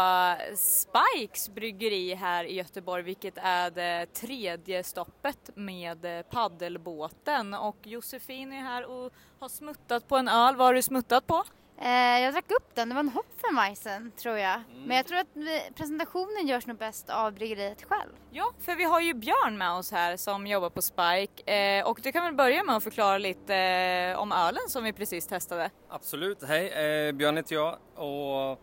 [0.54, 8.52] Spikes bryggeri här i Göteborg vilket är det tredje stoppet med eh, paddelbåten och Josefin
[8.52, 10.56] är här och har smuttat på en öl.
[10.56, 11.44] Vad har du smuttat på?
[11.80, 14.62] Eh, jag drack upp den, det var en Hopfenweizen tror jag.
[14.86, 18.10] Men jag tror att vi, presentationen görs nog bäst av bryggeriet själv.
[18.30, 22.00] Ja, för vi har ju Björn med oss här som jobbar på Spike eh, och
[22.02, 25.70] du kan väl börja med att förklara lite eh, om ölen som vi precis testade.
[25.88, 28.60] Absolut, hej eh, Björn heter jag och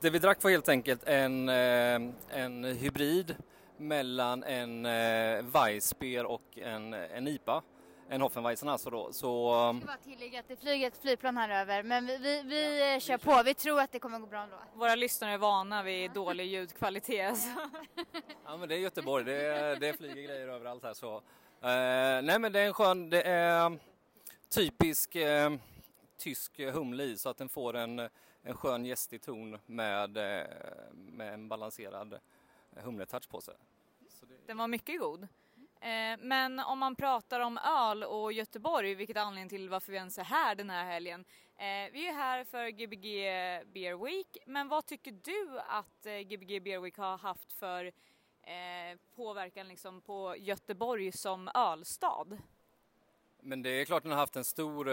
[0.00, 3.36] det vi drack var helt enkelt en, eh, en hybrid
[3.76, 7.62] mellan en eh, Weissbier och en, en IPA.
[8.12, 9.12] En Hoffenweizen alltså då.
[9.12, 12.42] Så Jag ska bara tillägga att det flyger ett flygplan här över men vi, vi,
[12.42, 14.56] vi eh, kör på, vi tror att det kommer gå bra ändå.
[14.74, 17.38] Våra lyssnare är vana vid dålig ljudkvalitet.
[17.38, 17.48] Så.
[18.44, 21.16] ja men det är Göteborg, det, det flyger grejer överallt här så.
[21.16, 21.22] Eh,
[22.22, 23.78] nej men det är en skön, det är
[24.48, 25.52] typisk eh,
[26.18, 27.98] tysk humle i så att den får en,
[28.42, 30.46] en skön gästig ton med, eh,
[30.92, 32.18] med en balanserad
[32.70, 33.54] humletouch på sig.
[34.46, 35.28] Den var mycket god.
[35.82, 39.98] Eh, men om man pratar om öl och Göteborg, vilket är anledningen till varför vi
[39.98, 41.24] ens är här den här helgen.
[41.56, 43.02] Eh, vi är här för Gbg
[43.72, 47.92] Beer Week, men vad tycker du att eh, Gbg Beer Week har haft för
[49.16, 52.38] påverkan liksom på Göteborg som ölstad?
[53.40, 54.88] Men det är klart den har haft en stor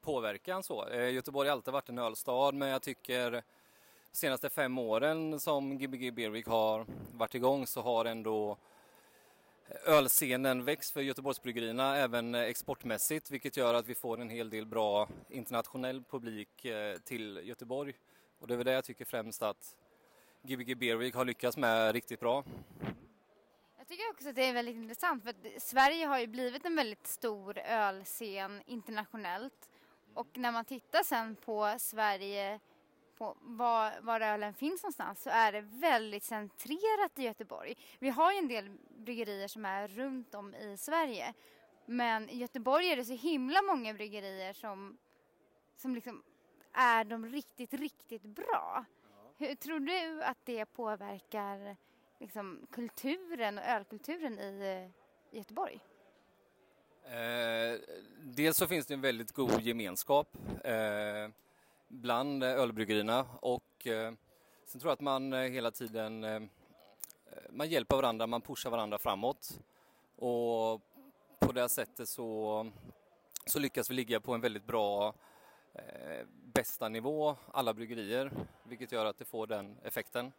[0.00, 0.88] påverkan så.
[0.92, 3.42] Göteborg har alltid varit en ölstad men jag tycker de
[4.12, 8.58] senaste fem åren som Gbg Beer Week har varit igång så har ändå
[9.84, 15.08] ölscenen växt för Göteborgsbryggerierna även exportmässigt vilket gör att vi får en hel del bra
[15.28, 17.94] internationell publik eh, till Göteborg.
[18.38, 19.76] Och det är väl det jag tycker främst att
[20.42, 22.44] Gbg Beer Week har lyckats med riktigt bra.
[23.78, 26.76] Jag tycker också att det är väldigt intressant för att Sverige har ju blivit en
[26.76, 29.68] väldigt stor ölscen internationellt
[30.14, 32.60] och när man tittar sen på Sverige
[33.18, 37.74] på var, var ölen finns någonstans så är det väldigt centrerat i Göteborg.
[37.98, 41.34] Vi har ju en del bryggerier som är runt om i Sverige
[41.86, 44.98] men i Göteborg är det så himla många bryggerier som,
[45.76, 46.22] som liksom
[46.72, 48.84] är de riktigt, riktigt bra.
[49.38, 51.76] Hur tror du att det påverkar
[52.18, 54.90] liksom, kulturen och ölkulturen i,
[55.30, 55.80] i Göteborg?
[57.04, 57.80] Eh,
[58.20, 61.28] dels så finns det en väldigt god gemenskap eh,
[61.92, 64.12] bland eh, ölbryggerierna och eh,
[64.64, 66.42] sen tror jag att man eh, hela tiden eh, eh,
[67.50, 69.60] man hjälper varandra, man pushar varandra framåt
[70.16, 70.80] och
[71.38, 72.70] på det sättet så,
[73.46, 75.14] så lyckas vi ligga på en väldigt bra
[75.74, 78.32] eh, bästa nivå, alla bryggerier,
[78.64, 80.32] vilket gör att det får den effekten.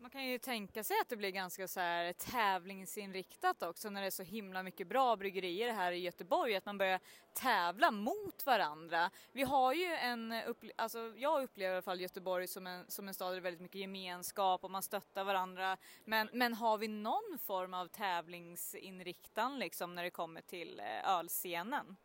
[0.00, 4.06] Man kan ju tänka sig att det blir ganska så här tävlingsinriktat också när det
[4.06, 7.00] är så himla mycket bra bryggerier här i Göteborg att man börjar
[7.34, 9.10] tävla mot varandra.
[9.32, 13.08] Vi har ju en, upple- alltså jag upplever i alla fall Göteborg som en, som
[13.08, 15.76] en stad där det är väldigt mycket gemenskap och man stöttar varandra.
[16.04, 21.96] Men, men har vi någon form av tävlingsinriktan liksom när det kommer till eh, ölscenen?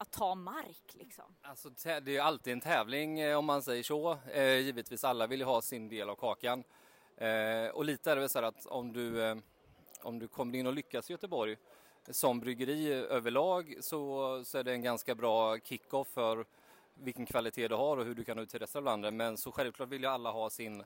[0.00, 1.36] Att ta mark liksom.
[1.42, 4.18] Alltså, det är ju alltid en tävling eh, om man säger så.
[4.32, 6.64] Eh, givetvis alla vill ju ha sin del av kakan.
[7.18, 9.36] Eh, och lite är det väl så här att om du, eh,
[10.02, 11.56] om du kommer in och lyckas i Göteborg
[12.10, 16.46] som bryggeri överlag så, så är det en ganska bra kick-off för
[16.94, 19.14] vilken kvalitet du har och hur du kan ut till resten av landet.
[19.14, 20.84] Men så självklart vill ju alla ha sin,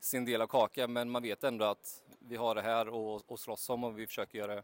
[0.00, 3.40] sin del av kakan men man vet ändå att vi har det här och, och
[3.40, 4.62] slåss om och vi försöker göra det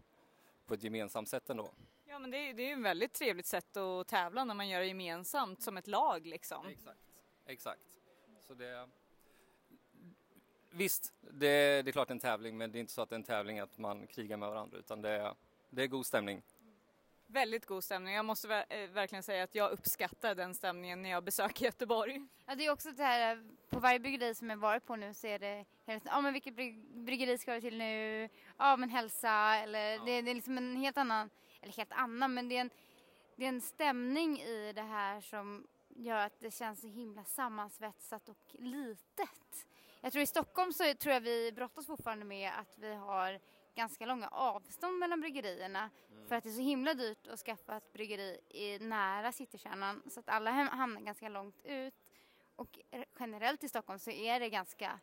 [0.66, 1.70] på ett gemensamt sätt ändå.
[2.04, 4.80] Ja men det är, det är ett väldigt trevligt sätt att tävla när man gör
[4.80, 6.66] det gemensamt som ett lag liksom.
[6.66, 7.00] Exakt.
[7.46, 7.80] Exakt.
[8.40, 8.88] Så det...
[10.70, 13.18] Visst, det, det är klart en tävling men det är inte så att det är
[13.18, 15.34] en tävling att man krigar med varandra utan det är,
[15.70, 16.42] det är god stämning.
[17.30, 18.14] Väldigt god stämning.
[18.14, 22.26] Jag måste eh, verkligen säga att jag uppskattar den stämningen när jag besöker Göteborg.
[22.46, 25.26] Ja, det är också det här, på varje bryggeri som jag varit på nu så
[25.26, 28.28] är det hela tiden, ja men vilket bryg bryggeri ska du till nu?
[28.58, 30.04] Ja men hälsa eller ja.
[30.04, 32.70] det, det, är liksom en helt annan, eller helt annan men det är en,
[33.36, 38.28] det är en stämning i det här som gör att det känns så himla sammansvetsat
[38.28, 39.66] och litet.
[40.00, 43.40] Jag tror i Stockholm så tror jag vi brottas fortfarande med att vi har
[43.74, 46.28] ganska långa avstånd mellan bryggerierna mm.
[46.28, 50.20] för att det är så himla dyrt att skaffa ett bryggeri i nära citykärnan så
[50.20, 51.94] att alla hamnar ganska långt ut.
[52.56, 52.78] Och
[53.18, 55.00] generellt i Stockholm så är det ganska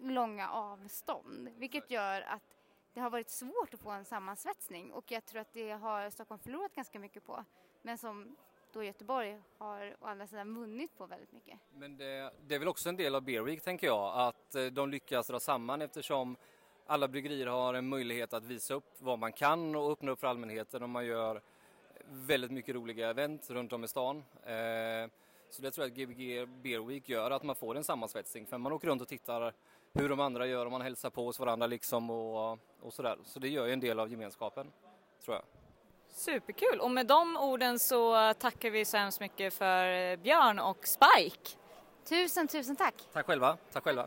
[0.00, 2.56] långa avstånd vilket gör att
[2.92, 6.38] det har varit svårt att få en sammansvetsning och jag tror att det har Stockholm
[6.38, 7.44] förlorat ganska mycket på.
[7.82, 8.36] Men som
[8.72, 11.58] då Göteborg har å andra sidan vunnit på väldigt mycket.
[11.72, 14.64] Men det, det är väl också en del av Beer Week tänker jag, att eh,
[14.64, 16.36] de lyckas dra samman eftersom
[16.86, 20.26] alla bryggerier har en möjlighet att visa upp vad man kan och öppna upp för
[20.26, 21.42] allmänheten och man gör
[22.08, 24.16] väldigt mycket roliga event runt om i stan.
[24.42, 25.10] Eh,
[25.50, 28.58] så det tror jag att Gbg Beer Week gör, att man får en sammansvetsning för
[28.58, 29.52] man åker runt och tittar
[29.92, 33.18] hur de andra gör och man hälsar på hos varandra liksom och, och sådär.
[33.24, 34.66] Så det gör ju en del av gemenskapen,
[35.24, 35.59] tror jag.
[36.12, 36.80] Superkul!
[36.80, 41.50] Och med de orden så tackar vi så hemskt mycket för Björn och Spike.
[42.08, 42.94] Tusen, tusen tack!
[43.12, 44.06] Tack själva, tack själva!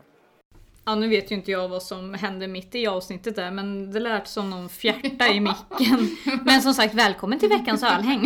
[0.86, 4.00] Ja, nu vet ju inte jag vad som hände mitt i avsnittet där, men det
[4.00, 6.16] lät som någon fjärta i micken.
[6.44, 8.24] Men som sagt, välkommen till veckans ölhäng!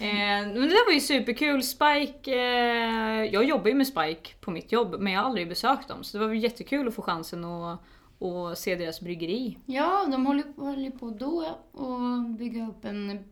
[0.00, 1.62] Eh, men det där var ju superkul.
[1.62, 5.88] Spike, eh, jag jobbar ju med Spike på mitt jobb, men jag har aldrig besökt
[5.88, 6.04] dem.
[6.04, 7.80] Så det var väl jättekul att få chansen att
[8.18, 9.58] och se deras bryggeri.
[9.66, 13.24] Ja, de håller, håller på då att bygga upp en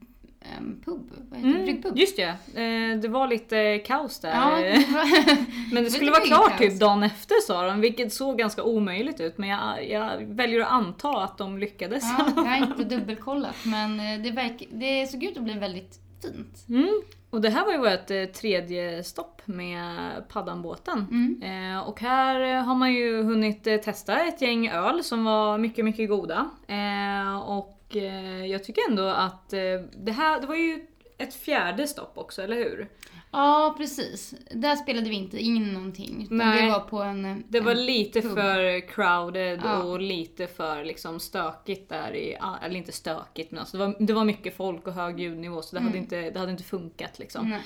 [0.57, 1.99] en pub, vad heter mm, Bryggpub.
[1.99, 4.31] Just ja, eh, det var lite kaos där.
[4.31, 5.75] Ja, det var...
[5.75, 9.38] men det skulle vara klart typ dagen efter sa de, vilket såg ganska omöjligt ut.
[9.38, 12.05] Men jag, jag väljer att anta att de lyckades.
[12.18, 16.01] Ja, jag har inte dubbelkollat men eh, det, verk, det såg ut att bli väldigt
[16.22, 16.64] fint.
[16.68, 17.03] Mm.
[17.31, 21.07] Och det här var ju vårt eh, tredje stopp med paddanbåten.
[21.11, 21.43] Mm.
[21.75, 26.09] Eh, och här har man ju hunnit testa ett gäng öl som var mycket, mycket
[26.09, 26.51] goda.
[26.67, 30.87] Eh, och eh, jag tycker ändå att eh, det här, det var ju
[31.19, 32.89] ett fjärde stopp också, eller hur?
[33.31, 34.35] Ja, precis.
[34.51, 36.27] Där spelade vi inte in någonting.
[36.31, 38.35] Nej, det var på en Det var lite pub.
[38.35, 39.83] för crowded ja.
[39.83, 44.12] och lite för liksom stökigt där i, eller inte stökigt men alltså det var, det
[44.12, 45.89] var mycket folk och hög ljudnivå så det, mm.
[45.89, 47.53] hade, inte, det hade inte funkat liksom.
[47.53, 47.61] Eh,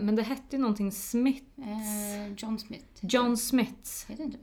[0.00, 1.46] men det hette ju någonting Smith.
[1.58, 2.84] Eh, John Smith.
[3.00, 4.06] John Smiths.
[4.08, 4.38] Heter inte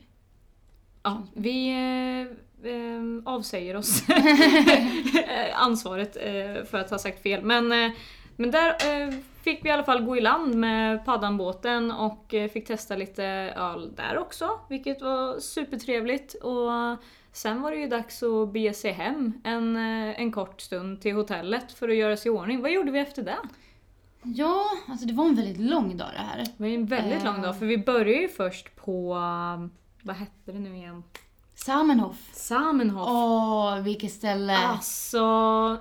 [1.03, 4.03] Ja, vi eh, eh, avsäger oss
[5.53, 7.43] ansvaret eh, för att ha sagt fel.
[7.43, 7.91] Men, eh,
[8.41, 12.49] men där eh, fick vi i alla fall gå i land med paddanbåten och eh,
[12.49, 13.23] fick testa lite
[13.55, 16.33] öl där också, vilket var supertrevligt.
[16.33, 16.97] Och
[17.31, 21.71] sen var det ju dags att bege sig hem en, en kort stund till hotellet
[21.71, 22.61] för att göra sig i ordning.
[22.61, 23.37] Vad gjorde vi efter det?
[24.23, 26.37] Ja, alltså det var en väldigt lång dag det här.
[26.37, 29.13] Det var en väldigt lång dag för vi började ju först på,
[30.01, 31.03] vad hette det nu igen?
[31.55, 32.29] Samenhof.
[32.33, 33.07] Samenhof.
[33.09, 34.57] Åh, vilket ställe.
[34.57, 35.77] Alltså,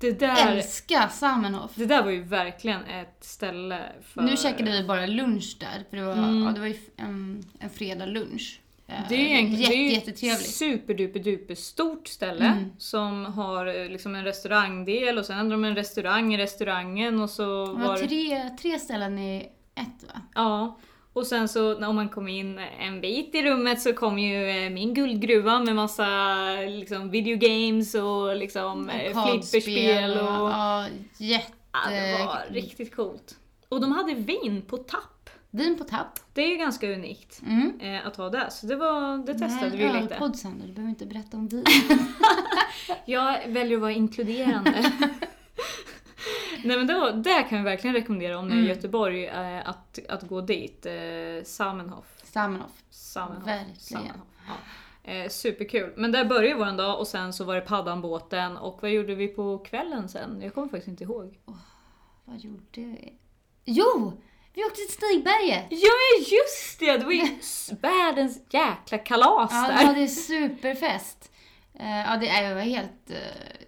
[0.00, 0.56] det där...
[0.56, 1.70] Älskar Samenhof.
[1.74, 4.22] Det där var ju verkligen ett ställe för...
[4.22, 6.42] Nu käkade vi bara lunch där, för det var, mm.
[6.42, 8.60] ja, det var ju en, en fredag lunch.
[9.08, 10.50] Det är ju Jätte, jättetrevligt.
[10.50, 12.70] superduper duper stort ställe mm.
[12.78, 17.30] som har eh, liksom en restaurangdel och sen hade de en restaurang i restaurangen och
[17.30, 17.88] så det var...
[17.88, 20.20] var tre, tre ställen i ett va?
[20.34, 20.78] Ja.
[21.12, 24.70] Och sen så när man kom in en bit i rummet så kom ju eh,
[24.70, 26.06] min guldgruva med massa
[26.68, 30.50] liksom, videogames och liksom och eh, flipperspel och...
[30.50, 30.86] Ja,
[31.18, 31.52] jätte...
[31.72, 33.38] Ja, det var riktigt coolt.
[33.68, 35.30] Och de hade vin på tapp.
[35.50, 36.18] Vin på tapp.
[36.32, 37.80] Det är ju ganska unikt mm.
[37.80, 38.50] eh, att ha det.
[38.50, 40.30] Så det, var, det testade Nej, vi lite.
[40.44, 41.64] Nej, du behöver inte berätta om vin.
[43.04, 44.92] jag väljer att vara inkluderande.
[46.64, 48.68] Nej men då, det kan vi verkligen rekommendera om ni är i mm.
[48.68, 50.86] Göteborg eh, att, att gå dit.
[50.86, 50.92] Eh,
[51.44, 52.06] Samenhof.
[52.22, 52.82] Samenhof.
[52.90, 53.46] Samenhof.
[53.46, 53.76] Verkligen.
[53.76, 54.26] Samenhof.
[54.46, 54.54] Ja.
[55.12, 55.92] Eh, superkul.
[55.96, 59.28] Men där började vår dag och sen så var det paddanbåten och vad gjorde vi
[59.28, 60.42] på kvällen sen?
[60.42, 61.38] Jag kommer faktiskt inte ihåg.
[61.46, 61.56] Oh,
[62.24, 63.12] vad gjorde vi?
[63.64, 64.22] Jo!
[64.54, 65.66] Vi åkte till Stigberget!
[65.70, 66.96] Ja just det!
[66.98, 67.22] Det var ju
[67.80, 69.72] världens jäkla kalas där.
[69.72, 71.32] Ja, vi hade superfest.
[71.74, 73.10] Eh, ja, det, det var helt...
[73.10, 73.16] eh,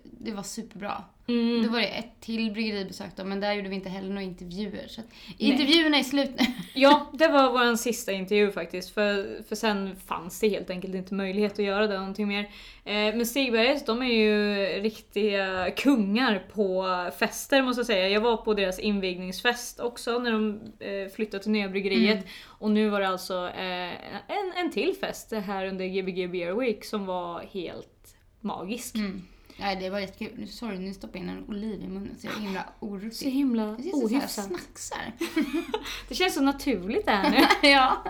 [0.02, 1.04] det var superbra.
[1.26, 1.62] Mm.
[1.62, 4.86] Då var det ett till bryggeribesök då, men där gjorde vi inte heller några intervjuer.
[4.88, 5.02] Så
[5.38, 6.46] intervjuerna är slut nu.
[6.74, 8.94] Ja, det var vår sista intervju faktiskt.
[8.94, 12.50] För, för sen fanns det helt enkelt inte möjlighet att göra det någonting mer.
[12.84, 16.86] Eh, men Stigbergs, de är ju riktiga kungar på
[17.18, 18.08] fester måste jag säga.
[18.08, 22.16] Jag var på deras invigningsfest också när de eh, flyttade till nya bryggeriet.
[22.16, 22.28] Mm.
[22.46, 23.92] Och nu var det alltså eh,
[24.28, 28.94] en, en till fest här under Gbg Beer Week som var helt magisk.
[28.94, 29.22] Mm.
[29.62, 30.32] Nej, det var jättekul.
[30.38, 32.86] Nu- Sorry, nu stoppade jag in en oliv i munnen så jag är himla Så
[32.86, 33.30] orutig.
[33.30, 34.44] himla så här ohyfsat.
[34.46, 35.12] snacksar.
[36.08, 37.68] Det känns så naturligt det här nu.
[37.68, 38.04] ja.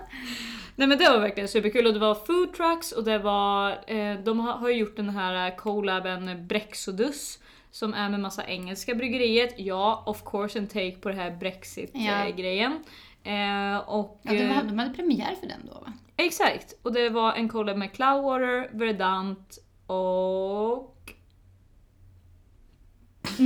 [0.77, 4.19] Nej men det var verkligen superkul och det var food trucks och det var, eh,
[4.25, 7.39] de har, ju gjort den här collaben Brexodus
[7.71, 9.55] som är med massa engelska bryggeriet.
[9.59, 11.37] Ja, of course en take på det här Ja.
[11.37, 12.73] Brexit-grejen.
[13.25, 15.93] Eh, och, ja de, eh, hade, de hade premiär för den då va?
[16.17, 16.75] Exakt!
[16.83, 20.89] Och det var en collab med Cloudwater, Verdant och...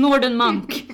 [0.00, 0.84] Northern Monk.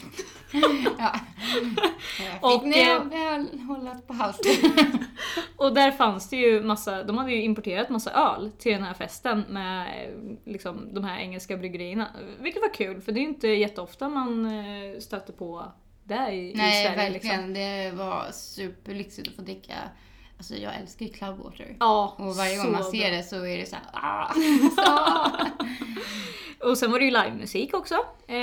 [0.99, 1.13] Ja.
[2.41, 4.53] Och, Och, Nej, eh, vi har hållit på halsen.
[5.57, 8.95] Och där fanns det ju massa, de hade ju importerat massa öl till den här
[8.95, 12.09] festen med eh, liksom, de här engelska bryggerierna.
[12.41, 15.73] Vilket var kul för det är ju inte jätteofta man eh, stöter på
[16.05, 17.11] det i, Nej, i Sverige.
[17.11, 17.13] verkligen.
[17.13, 17.55] Liksom.
[17.55, 19.75] Det var superlyxigt att få dricka.
[20.43, 21.77] Alltså jag älskar ju Cloudwater.
[21.81, 23.17] Ja, Och varje gång man ser bra.
[23.17, 24.33] det så är det så här, ah,
[24.77, 26.69] så.
[26.71, 27.95] Och sen var det ju livemusik också.
[28.27, 28.35] Eh,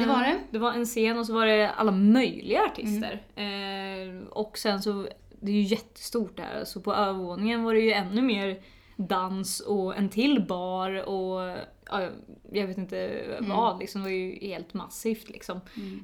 [0.00, 0.36] Det var det.
[0.50, 3.22] Det var en scen och så var det alla möjliga artister.
[3.36, 5.06] Eh, och sen så,
[5.40, 8.60] det är ju jättestort där, så på övervåningen var det ju ännu mer
[8.96, 11.56] dans och en till bar och
[11.90, 12.08] ja,
[12.52, 15.60] jag vet inte vad, liksom, det var ju helt massivt liksom.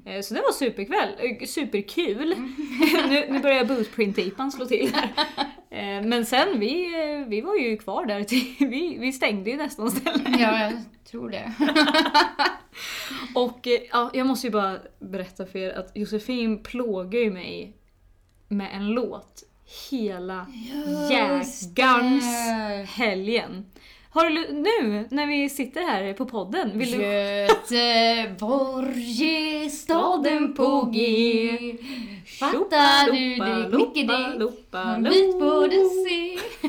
[0.06, 2.28] Eh, Så det var superkväll, eh, superkul.
[3.08, 5.12] nu, nu börjar bootprint-ipan slå till här.
[5.70, 6.86] Eh, Men sen, vi,
[7.28, 8.24] vi var ju kvar där,
[8.66, 10.40] vi, vi stängde ju nästan stället.
[10.40, 10.72] Ja, jag
[11.10, 11.52] tror det.
[13.34, 17.76] Och ja, jag måste ju bara berätta för er att Josefin plågar ju mig
[18.48, 19.42] med en låt
[19.90, 20.46] hela
[21.10, 22.24] jägarns
[22.96, 23.66] helgen.
[24.10, 27.02] Har du nu när vi sitter här på podden, vill du...
[27.72, 29.24] Göteborg
[29.64, 31.76] är staden på G.
[32.40, 33.68] Fattar du det?
[34.38, 36.38] Lopa, En bit borde se.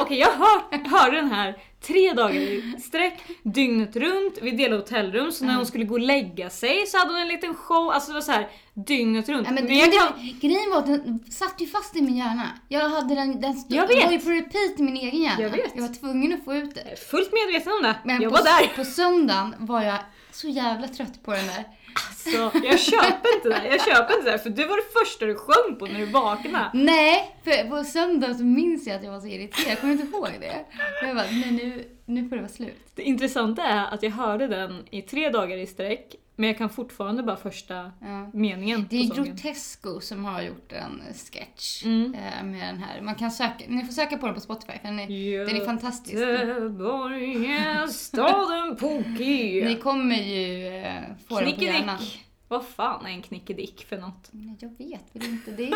[0.00, 1.56] Okej, jag hör, hörde den här
[1.88, 4.38] tre dagar i sträck, dygnet runt.
[4.42, 7.28] Vi delade hotellrum, så när hon skulle gå och lägga sig så hade hon en
[7.28, 7.90] liten show.
[7.90, 9.46] Alltså det var så här dygnet runt.
[9.46, 12.48] Ja, men Men jag kan- grejen var att den satt ju fast i min hjärna.
[12.68, 14.04] Jag hade den, den stod, Jag vet.
[14.04, 15.42] var ju på repeat i min egen hjärna.
[15.42, 15.70] Jag vet.
[15.74, 16.80] jag var tvungen att få ut det.
[16.84, 17.96] Jag är fullt medveten om det.
[18.04, 18.76] Men jag på, var där.
[18.76, 19.98] på söndagen var jag
[20.32, 21.64] så jävla trött på den där.
[21.94, 23.68] Alltså, jag köper inte det.
[23.70, 24.38] Jag köper inte det.
[24.38, 26.70] För det var det första du sjöng på när du vaknade.
[26.74, 29.70] Nej, för på söndagen så minns jag att jag var så irriterad.
[29.70, 30.64] Jag kommer inte ihåg det.
[31.02, 32.90] Jag bara, nej nu, nu får det vara slut.
[32.94, 36.14] Det intressanta är att jag hörde den i tre dagar i sträck.
[36.36, 38.30] Men jag kan fortfarande bara första Ja.
[38.34, 39.14] meningen Det är.
[39.14, 42.14] Grotesco som har gjort en sketch Mm.
[42.14, 43.00] eh, med den här.
[43.00, 45.64] Man kan söka, ni får söka på den på Spotify för den är, den är
[45.64, 46.14] fantastisk.
[46.18, 49.62] Göteborg är staden på G.
[49.68, 51.96] Ni kommer ju eh, få den på hjärnan.
[51.98, 52.24] Knickedick.
[52.48, 54.30] Vad fan är en knickedick för något?
[54.60, 55.74] Jag vet väl inte det.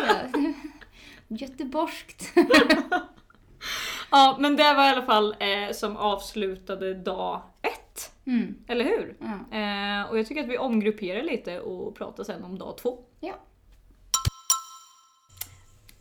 [1.27, 2.33] Göteborgskt.
[4.15, 8.11] Ja, men det var i alla fall eh, som avslutade dag ett.
[8.25, 8.55] Mm.
[8.67, 9.15] Eller hur?
[9.19, 9.57] Ja.
[9.57, 12.99] Eh, och jag tycker att vi omgrupperar lite och pratar sen om dag två.
[13.19, 13.33] Ja.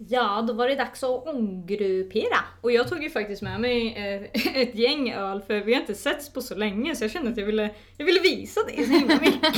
[0.08, 2.38] Ja, då var det dags att omgruppera.
[2.60, 5.94] Och jag tog ju faktiskt med mig eh, ett gäng öl för vi har inte
[5.94, 8.92] setts på så länge så jag kände att jag ville, jag ville visa det så
[8.92, 9.42] himla mycket.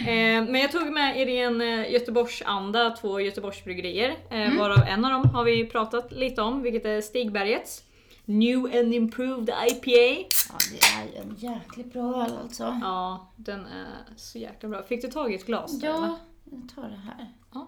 [0.00, 5.10] eh, men jag tog med i ren eh, Göteborgsanda två Göteborgsbryggerier eh, varav en av
[5.10, 7.82] dem har vi pratat lite om vilket är Stigbergets
[8.28, 10.28] New and Improved IPA.
[10.48, 12.78] ja, det är ju en jäkligt bra öl alltså.
[12.82, 14.82] Ja, den är så jäkla bra.
[14.82, 15.80] Fick du tag i ett glas?
[15.80, 16.16] där, Ja, eller?
[16.44, 17.32] jag tar det här.
[17.54, 17.66] Ja.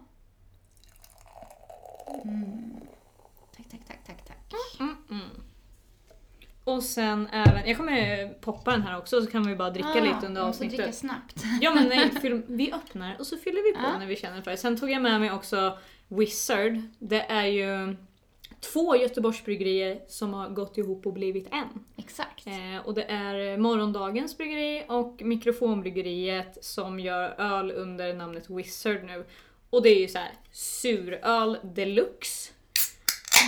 [2.25, 2.81] Mm.
[3.57, 4.81] Tack, tack, tack, tack, tack.
[4.81, 5.29] Mm, mm.
[6.65, 10.01] Och sen även, jag kommer poppa den här också så kan vi bara dricka Ah,
[10.01, 10.95] lite under får dricka avsnittet.
[10.95, 11.45] snabbt.
[11.61, 13.99] Ja men nej, fyll, vi öppnar och så fyller vi på Ja.
[13.99, 14.57] när vi känner för det.
[14.57, 16.81] Sen tog jag med mig också Wizard.
[16.99, 17.97] Det är ju
[18.61, 21.85] två Göteborgsbryggerier som har gått ihop och blivit en.
[21.97, 22.47] Exakt.
[22.47, 29.25] Eh, och det är Morgondagens bryggeri och Mikrofonbryggeriet som gör öl under namnet Wizard nu.
[29.71, 32.53] Och det är ju så här suröl deluxe.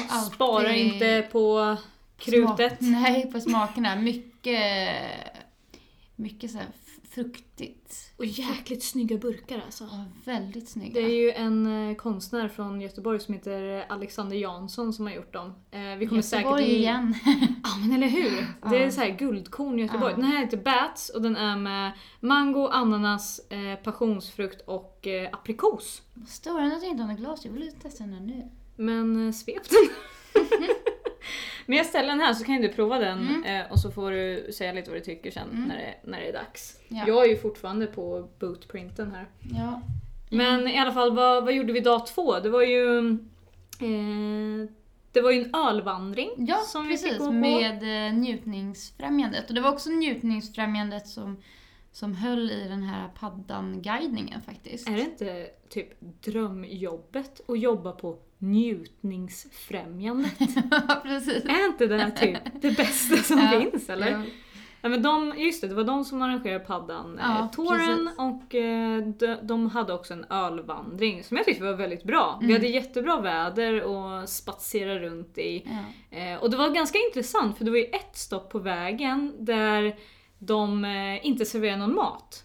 [0.08, 1.76] Alltid Sparar inte på
[2.18, 2.78] krutet.
[2.78, 3.96] Smak, nej, på smakerna.
[3.96, 4.96] Mycket,
[6.16, 6.58] mycket så
[7.10, 8.12] fruktigt.
[8.16, 9.84] Och jäkligt snygga burkar alltså.
[9.84, 11.00] Ja, väldigt snygga.
[11.00, 15.32] Det är ju en eh, konstnär från Göteborg som heter Alexander Jansson som har gjort
[15.32, 15.54] dem.
[15.70, 16.78] Eh, vi kommer Göteborg säkert...
[16.78, 17.14] igen.
[17.62, 18.46] Ja men eller hur!
[18.70, 20.12] Det är så här guldkorn i Göteborg.
[20.12, 20.16] Ja.
[20.16, 26.02] Den här heter Bats och den är med mango, ananas, eh, passionsfrukt och aprikos.
[26.28, 27.44] Störande att jag inte har något glas.
[27.44, 28.48] Jag vill testa den här nu.
[28.76, 29.88] Men svep den.
[31.70, 33.44] men jag ställer den här så kan du prova den Mm.
[33.44, 35.64] eh, och så får du säga lite vad du tycker sen Mm.
[35.68, 36.78] när, det, när det är dags.
[36.88, 37.04] Ja.
[37.06, 39.26] Jag är ju fortfarande på bootprinten här.
[39.58, 39.80] Ja.
[40.30, 42.40] Men i alla fall, vad, vad gjorde vi dag två?
[42.40, 43.10] Det var ju...
[43.80, 44.68] Eh,
[45.12, 47.18] det var ju en ölvandring Ja, som vi fick precis.
[47.18, 47.32] gå på.
[47.32, 49.48] Med eh, njutningsfrämjandet.
[49.48, 51.36] Och det var också njutningsfrämjandet som,
[51.92, 54.88] som höll i den här paddan-guidningen faktiskt.
[54.88, 60.32] Är det inte typ drömjobbet att jobba på njutningsfrämjandet?
[60.70, 61.44] Ja, precis.
[61.44, 64.10] är inte det här typ det bästa som Ja, finns eller?
[64.10, 64.22] ja.
[64.82, 68.18] Ja, men de, just det, det var de som arrangerade paddan, Ja, eh, touren precis.
[68.18, 72.38] och eh, de, de hade också en ölvandring som jag tyckte var väldigt bra.
[72.40, 72.56] Vi Mm.
[72.56, 75.66] hade jättebra väder och spatsera runt i.
[76.10, 76.18] Ja.
[76.18, 79.96] Eh, och det var ganska intressant för det var ju ett stopp på vägen där
[80.38, 82.44] de eh, inte serverade någon mat.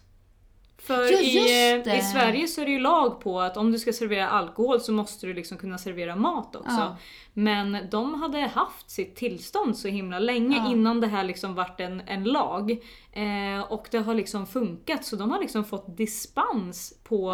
[0.86, 1.96] För Ja, i, eh, det.
[1.96, 4.92] i Sverige så är det ju lag på att om du ska servera alkohol så
[4.92, 6.70] måste du liksom kunna servera mat också.
[6.78, 6.96] Ja.
[7.32, 10.70] Men de hade haft sitt tillstånd så himla länge Ja.
[10.72, 12.70] innan det här liksom vart en, en lag.
[13.12, 17.30] Eh, och det har liksom funkat så de har liksom fått dispens på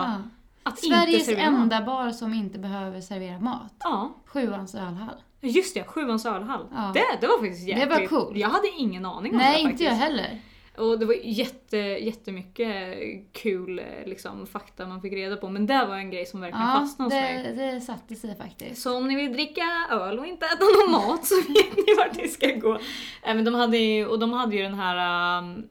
[0.64, 1.60] att inte Sveriges servera mat.
[1.62, 3.72] enda bar som inte behöver servera mat.
[3.80, 5.14] Ja, Sjuans ölhall.
[5.40, 6.66] just det, Sjuans ölhall.
[6.74, 6.90] Ja.
[6.94, 7.90] Det, det var faktiskt Det jäkligt.
[7.90, 8.36] var coolt.
[8.36, 9.90] Jag hade ingen aning om Nej, det inte faktiskt.
[9.90, 10.40] jag heller.
[10.76, 12.98] Och det var jätte, jättemycket
[13.32, 15.48] kul eh, liksom, fakta man fick reda på.
[15.48, 17.54] Men det var en grej som verkligen Ja, fastnade hos mig.
[17.56, 18.82] det, det satte sig faktiskt.
[18.82, 22.16] Så om ni vill dricka öl och inte äta någon mat så vet ni vart
[22.16, 22.74] ni ska gå.
[23.22, 25.68] Äh, men de hade ju, och de hade ju den här um,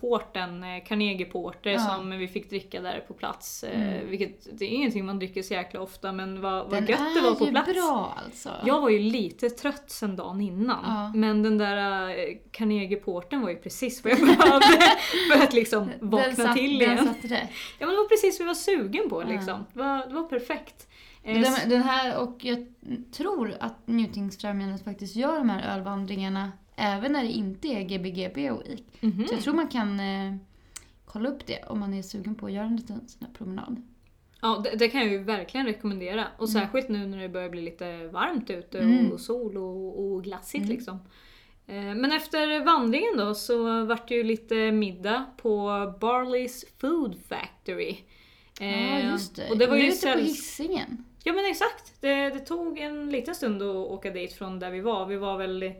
[0.00, 1.78] porten, eh, Carnegie Porter Ja.
[1.78, 3.64] som vi fick dricka där på plats.
[3.64, 4.08] Eh, Mm.
[4.10, 7.20] vilket, det är ingenting man dricker så jäkla ofta men vad, vad Den gött det
[7.20, 7.72] var är på ju plats.
[7.72, 8.50] bra alltså.
[8.66, 10.84] Jag var ju lite trött sen dagen innan.
[10.86, 11.12] Ja.
[11.18, 12.14] Men den där eh,
[12.50, 14.66] Carnegie Porten var ju precis vad jag behövde
[15.32, 17.06] för att liksom vakna den satt, till Den igen.
[17.06, 17.50] satt rätt.
[17.78, 19.28] Ja men det var precis vad jag var sugen på Ja.
[19.28, 19.64] liksom.
[19.72, 20.86] Det, var, det var perfekt.
[21.22, 22.66] Eh, Den, den här, och jag
[23.12, 28.84] tror att Njutningsfrämjandet faktiskt gör de här ölvandringarna även när det inte är GBGB Week.
[29.00, 29.26] mhm.
[29.26, 30.34] Så jag tror man kan eh,
[31.04, 33.82] kolla upp det om man är sugen på att göra en liten sån här promenad.
[34.42, 36.26] Ja, det, det kan jag ju verkligen rekommendera.
[36.38, 36.60] Och Mm.
[36.62, 39.12] särskilt nu när det börjar bli lite varmt ute Mm.
[39.12, 40.76] och sol och, och glassigt Mm.
[40.76, 40.94] liksom.
[41.66, 45.68] Eh, Men efter vandringen då så vart det ju lite middag på
[46.00, 47.96] Barleys Food Factory.
[48.60, 49.50] Ja, Eh, just det.
[49.50, 51.04] Och det var ju ute på Hisingen.
[51.24, 52.00] Ja men exakt.
[52.00, 55.06] Det, det tog en liten stund att åka dit från där vi var.
[55.06, 55.72] Vi var väl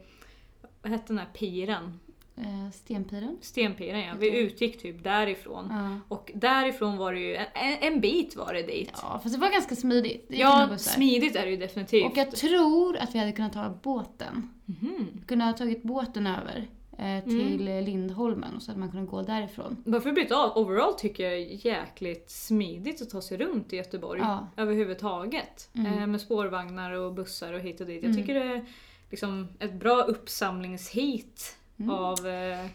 [0.83, 2.01] vad hette den här piren?
[2.37, 3.39] Eh, Stenpiren.
[3.41, 4.13] Stenpiren ja.
[4.19, 5.67] Vi utgick typ därifrån.
[5.71, 6.15] Ja.
[6.17, 7.47] Och därifrån var det ju, en,
[7.81, 8.91] en bit var det dit.
[9.03, 10.27] ja, fast det var ganska smidigt.
[10.29, 12.07] Ja, smidigt är det ju definitivt.
[12.11, 14.51] Och jag tror att vi hade kunnat ta båten.
[14.65, 15.07] Mhm.
[15.27, 16.69] Kunde ha tagit båten över
[16.99, 17.85] eh, till mm.
[17.85, 19.77] Lindholmen och så hade man kunnat gå därifrån.
[19.85, 23.73] Bara för att bryta av, overall tycker jag är jäkligt smidigt att ta sig runt
[23.73, 24.21] i Göteborg.
[24.21, 24.47] Ja.
[24.57, 25.69] Överhuvudtaget.
[25.75, 25.99] Mm.
[25.99, 28.03] Eh, med spårvagnar och bussar och hit och dit.
[28.03, 28.23] Jag Mm.
[28.23, 28.65] tycker det
[29.11, 31.91] liksom ett bra uppsamlingshit Mm.
[31.91, 32.27] av...
[32.27, 32.67] Eh,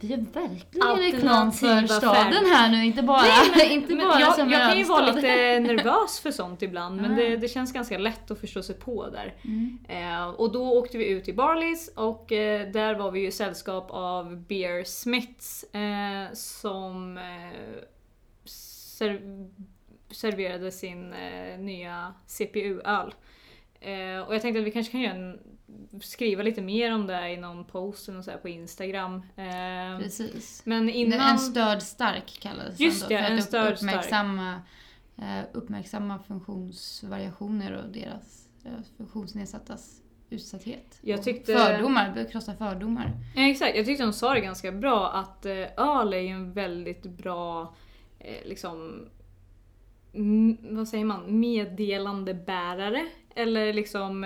[0.00, 3.24] Vi är verkligen reklam för staden här nu, inte bara,
[3.70, 7.12] inte men bara jag, som jag kan ju vara lite nervös för sånt ibland men
[7.12, 7.16] Ah.
[7.16, 9.34] det, det känns ganska lätt att förstå sig på där.
[9.44, 9.78] Mm.
[9.88, 13.32] Eh, och då åkte vi ut till Barleys och eh, där var vi ju i
[13.32, 17.82] sällskap av Beer Smiths eh, som eh,
[18.44, 19.48] ser-
[20.10, 23.14] serverade sin eh, nya CPU-öl.
[23.80, 25.38] Eh, och jag tänkte att vi kanske kan göra en,
[26.02, 29.14] skriva lite mer om det i någon post eller så här på Instagram.
[29.36, 30.62] Eh, Precis.
[30.64, 31.20] men innan...
[31.20, 33.74] En störd stark kallades den Just det, för en att stark.
[33.76, 34.62] uppmärksamma,
[35.18, 40.98] eh, uppmärksamma funktionsvariationer och deras eh, funktionsnedsattas utsatthet.
[41.02, 43.12] Jag tyckte- Fördomar, krossa fördomar.
[43.36, 46.52] Ja, exakt, jag tyckte de sa det ganska bra att eh, öl är ju en
[46.52, 47.74] väldigt bra
[48.44, 49.06] liksom
[50.60, 53.06] vad säger man, meddelandebärare.
[53.34, 54.24] Eller liksom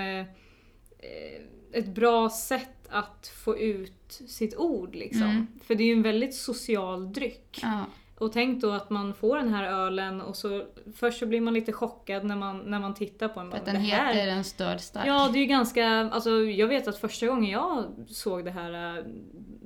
[1.73, 5.23] ett bra sätt att få ut sitt ord liksom.
[5.23, 5.47] Mm.
[5.65, 7.59] För det är ju en väldigt social dryck.
[7.63, 7.85] Ja.
[8.19, 10.65] Och tänk då att man får den här ölen och så
[10.97, 13.51] först så blir man lite chockad när man, när man tittar på den.
[13.51, 15.07] För att den "Det här- heter en störd stark.
[15.07, 18.99] Ja, det är ju ganska, alltså jag vet att första gången jag såg det här,
[18.99, 19.05] äh,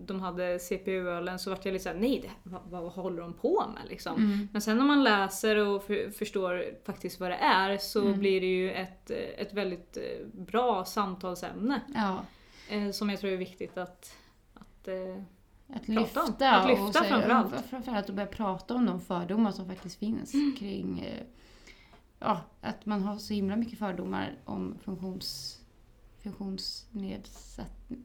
[0.08, 3.64] de hade CPU-ölen så vart jag lite såhär, nej det, vad, vad håller de på
[3.74, 4.16] med liksom?
[4.16, 4.48] Mm.
[4.52, 8.18] Men sen när man läser och för, förstår faktiskt vad det är så Mm.
[8.18, 11.80] blir det ju ett, ett väldigt eh, bra samtalsämne.
[11.94, 12.18] Ja.
[12.70, 14.16] Eh, som jag tror är viktigt att,
[14.54, 15.22] att eh,
[15.76, 16.20] att lyfta.
[16.22, 17.66] Att lyfta och så- framförallt.
[17.70, 20.56] framförallt att börja prata om de fördomar som faktiskt finns Mm.
[20.58, 21.14] kring
[22.18, 25.57] ja, att man har så himla mycket fördomar om funktions
[26.22, 28.04] funktionsnedsättning.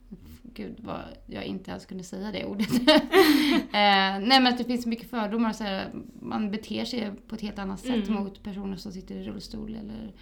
[0.53, 2.73] Gud vad jag inte ens kunde säga det ordet.
[2.87, 5.53] eh, nej men att det finns mycket fördomar.
[5.53, 5.91] Så här,
[6.21, 8.23] man beter sig på ett helt annat sätt Mm.
[8.23, 10.13] mot personer som sitter i rullstol eller,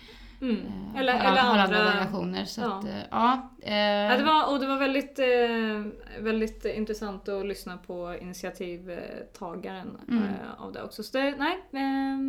[0.41, 0.55] Mm.
[0.65, 1.83] eh, Eller, har, eller har andra andra...
[1.85, 2.45] variationer.
[2.45, 2.77] Så ja.
[2.79, 3.49] att, eh, ja.
[3.61, 9.97] Eh, Ja, det var, och det var väldigt, eh, väldigt intressant att lyssna på initiativtagaren
[10.09, 10.23] Mm.
[10.57, 11.03] av det också.
[11.03, 12.19] Så det, nej, eh,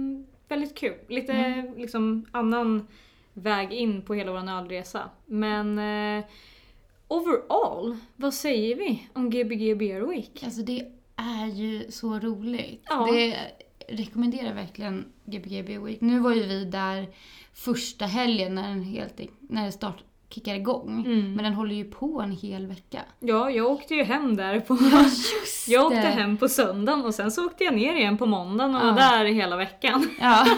[0.48, 0.94] väldigt kul.
[1.08, 1.74] Lite Mm.
[1.76, 2.86] liksom annan
[3.34, 5.10] väg in på hela vår ölresa.
[5.26, 6.24] Men eh,
[7.08, 10.42] overall, vad säger vi om Gbg Beer Week?
[10.44, 12.84] Alltså det är ju så roligt.
[12.88, 13.08] Ja.
[13.12, 13.36] Det
[13.88, 16.00] rekommenderar verkligen Gbg Beer Week.
[16.00, 17.08] Nu var ju vi där
[17.52, 20.04] första helgen när den helt, när det start
[20.34, 21.04] kickar igång.
[21.06, 21.34] Mm.
[21.34, 23.00] Men den håller ju på en hel vecka.
[23.20, 24.78] Ja, jag åkte ju hem där på...
[24.92, 25.02] Ja,
[25.40, 26.06] just Jag åkte det.
[26.06, 28.86] hem på söndagen och sen så åkte jag ner igen på måndagen och Ja.
[28.86, 30.08] var där hela veckan.
[30.20, 30.46] Ja.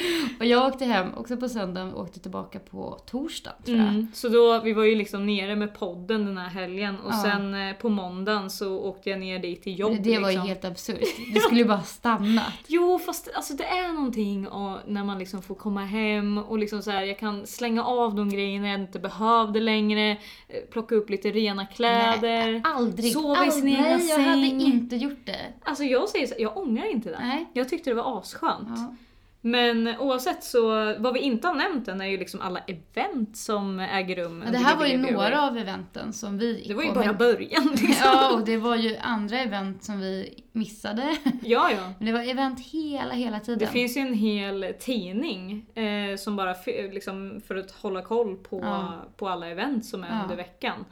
[0.38, 3.88] och jag åkte hem också på söndagen och åkte tillbaka på torsdag tror jag.
[3.88, 4.06] Mm.
[4.14, 7.22] Så då, vi var ju liksom nere med podden den här helgen och Ja.
[7.22, 9.96] sen eh, på måndagen så åkte jag ner dit till jobb.
[10.02, 10.48] det var ju liksom.
[10.48, 11.00] helt absurt.
[11.34, 12.42] Det skulle ju bara stanna.
[12.66, 14.42] Jo fast alltså det är någonting
[14.86, 18.28] när man liksom får komma hem och liksom så här, jag kan slänga av de
[18.28, 20.16] grejerna jag inte behövde längre, eh,
[20.70, 22.52] plocka upp lite rena kläder.
[22.52, 23.12] Nej, aldrig.
[23.12, 24.60] Sova i sin egna Nej, jag hade säng.
[24.60, 25.52] inte gjort det.
[25.64, 27.18] Alltså jag säger så, jag ångrar inte det.
[27.20, 27.46] Nej.
[27.52, 28.68] Jag tyckte det var asskönt.
[28.68, 28.94] Ja.
[29.46, 30.68] Men oavsett så,
[30.98, 34.32] vad vi inte har nämnt än är ju liksom alla event som äger rum.
[34.32, 37.12] Under det här var ju några av eventen som vi gick Det var ju bara
[37.12, 37.94] början liksom.
[38.04, 41.16] Ja, och det var ju andra event som vi missade.
[41.42, 41.92] Ja, ja.
[41.98, 43.58] Men det var event hela, hela tiden.
[43.58, 48.60] Det finns ju en hel tidning eh, som bara liksom, för att hålla koll på,
[48.62, 48.92] Ja.
[49.16, 50.22] på alla event som är Ja.
[50.22, 50.84] under veckan.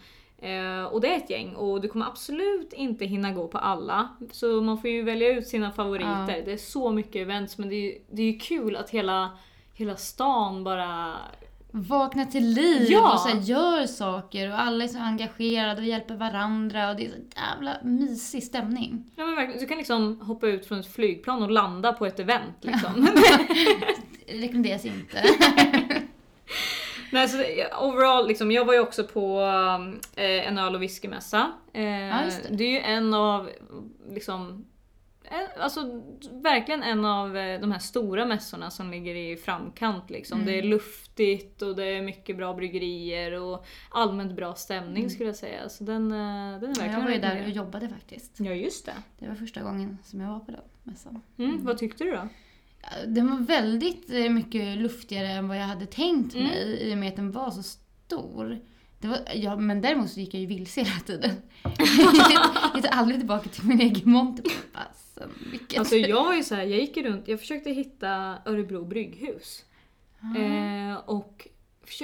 [0.45, 4.09] Eh, och det är ett gäng och du kommer absolut inte hinna gå på alla.
[4.33, 6.37] Så man får ju välja ut sina favoriter.
[6.37, 6.43] Ja.
[6.45, 9.31] Det är så mycket events men det är det är ju kul att hela,
[9.75, 11.15] hela stan bara...
[11.77, 13.13] Vakna till liv Ja.
[13.13, 17.07] och så här, gör saker och alla är så engagerade och hjälper varandra och det
[17.07, 19.11] är så jävla mysig stämning.
[19.17, 22.21] Ja, men verkligen, du kan liksom hoppa ut från ett flygplan och landa på ett
[22.21, 23.09] event liksom.
[24.29, 25.23] Rekommenderas inte.
[27.15, 29.41] Nej, så det- overall, liksom, jag var ju också på
[30.17, 31.53] eh, en öl och whiskymässa.
[31.73, 32.57] Eh, just det.
[32.57, 33.51] det är ju en av,
[34.11, 34.65] liksom,
[35.25, 36.03] en, alltså
[36.33, 40.11] verkligen en av eh, de här stora mässorna som ligger i framkant.
[40.11, 40.41] Liksom.
[40.41, 40.53] Mm.
[40.53, 45.37] Det är luftigt och det är mycket bra bryggerier och allmänt bra stämning skulle jag
[45.37, 45.69] säga.
[45.69, 47.01] Så den, eh, den är verkligen Mm.
[47.01, 48.33] Jag var ju där och jobbade faktiskt.
[48.41, 48.95] Ja just det.
[49.19, 51.21] Det var första gången som jag var på den mässan.
[51.39, 52.29] Mm, Vad tyckte du då?
[53.07, 56.47] Den var väldigt eh, mycket luftigare än vad jag hade tänkt Mm.
[56.47, 58.59] mig i och med att den var så stor.
[58.99, 61.31] Det var, ja, men däremot så gick jag ju vilse hela tiden.
[61.79, 62.15] jag
[62.77, 64.45] gick aldrig tillbaka till min egen monter.
[64.73, 65.79] Fasen, vilket...
[65.79, 69.65] Alltså jag var ju så här, jag gick runt, jag försökte hitta Örebro brygghus.
[70.37, 71.49] Eh, och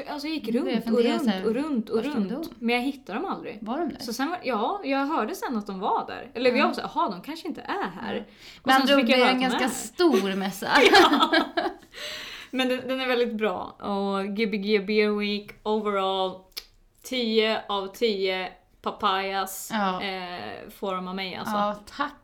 [0.08, 2.50] alltså jag gick börjar jag runt och runt här, och runt och runt.
[2.58, 3.58] Men jag hittade dem aldrig.
[3.62, 3.98] Var de där?
[4.00, 6.30] Så sen var, ja, jag hörde sen att de var där.
[6.34, 8.26] Eller jag var såhär, jaha de kanske inte är här.
[8.62, 9.68] Andra ord, fick det är en ganska är.
[9.68, 10.68] stor mässa.
[12.50, 13.62] Men den, den är väldigt bra.
[13.62, 16.40] Och Gbg Beer Week overall
[17.02, 18.52] 10 av 10
[18.82, 20.02] papayas Ja.
[20.02, 21.54] eh, får de av mig alltså.
[21.54, 22.14] Ja, tack.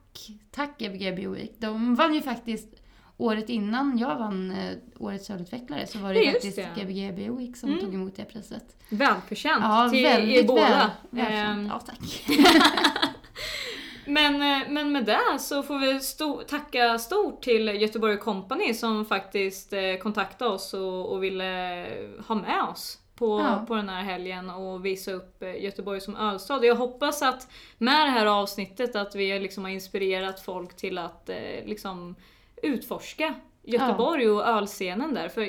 [0.50, 1.50] Tack Gbg Bioweek.
[1.58, 2.68] De vann ju faktiskt
[3.16, 6.68] året innan jag vann eh, Årets ölutvecklare så var det Ja, faktiskt det.
[6.82, 7.80] Gbg Bioweek som Mm.
[7.84, 8.76] tog emot det priset.
[8.88, 10.90] Välförtjänt Ja, till er väldigt båda.
[11.10, 11.32] väl.
[11.32, 11.66] Ehm.
[11.66, 12.26] Ja, tack.
[14.08, 19.04] Men, eh, men med det så får vi sto- tacka stort till Göteborg Company som
[19.04, 21.86] faktiskt eh, kontaktade oss och, och ville
[22.26, 23.64] ha med oss på, Ja.
[23.68, 26.64] på den här helgen och visa upp Göteborg som ölstad.
[26.64, 27.48] Jag hoppas att
[27.78, 31.36] med det här avsnittet att vi liksom har inspirerat folk till att eh,
[31.66, 32.14] liksom
[32.66, 35.28] utforska Göteborg och ölscenen där.
[35.28, 35.48] För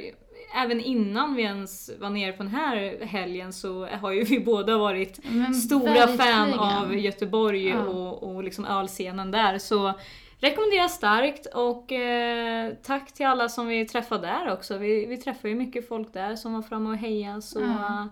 [0.55, 4.77] även innan vi ens var nere på den här helgen så har ju vi båda
[4.77, 6.17] varit Men stora verkligen.
[6.17, 7.79] fan av Göteborg Ja.
[7.83, 9.57] och, och liksom ölscenen där.
[9.57, 9.93] Så
[10.39, 14.77] rekommenderar starkt och eh, tack till alla som vi träffade där också.
[14.77, 17.59] Vi, vi träffade ju mycket folk där som var framme och hejade så...
[17.61, 18.07] Ja.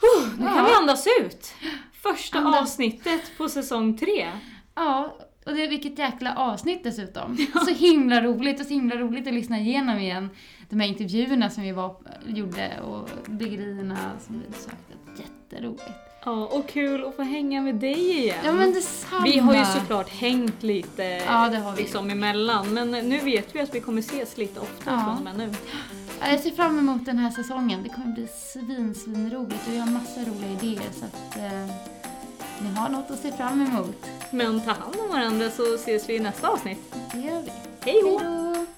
[0.00, 0.64] huh, nu kan Ja.
[0.68, 1.54] vi andas ut!
[1.92, 2.60] Första Andas.
[2.62, 4.30] avsnittet på säsong tre.
[4.74, 5.16] Ja,
[5.46, 7.36] och det är vilket jäkla avsnitt dessutom.
[7.66, 10.28] Så himla roligt och så himla roligt att lyssna igenom igen
[10.70, 15.22] de här intervjuerna som vi var, gjorde och bryggerierna som vi besökte.
[15.22, 15.82] Jätteroligt.
[16.24, 18.36] Ja, och kul att få hänga med dig igen.
[18.44, 19.24] Ja men detsamma.
[19.24, 21.82] vi har ju såklart hängt lite Ja, det har vi.
[21.82, 25.04] liksom emellan men nu vet vi att vi kommer ses lite oftare Ja.
[25.04, 25.54] från och med nu.
[26.20, 27.82] Ja, Jag ser fram emot den här säsongen.
[27.82, 31.74] Det kommer bli svin, svin roligt och vi har massa roliga idéer så att eh,
[32.62, 34.06] Ni har något att se fram emot.
[34.30, 36.94] Men ta hand om varandra så ses vi i nästa avsnitt.
[37.12, 37.52] Det gör vi.
[37.84, 38.71] Hej då!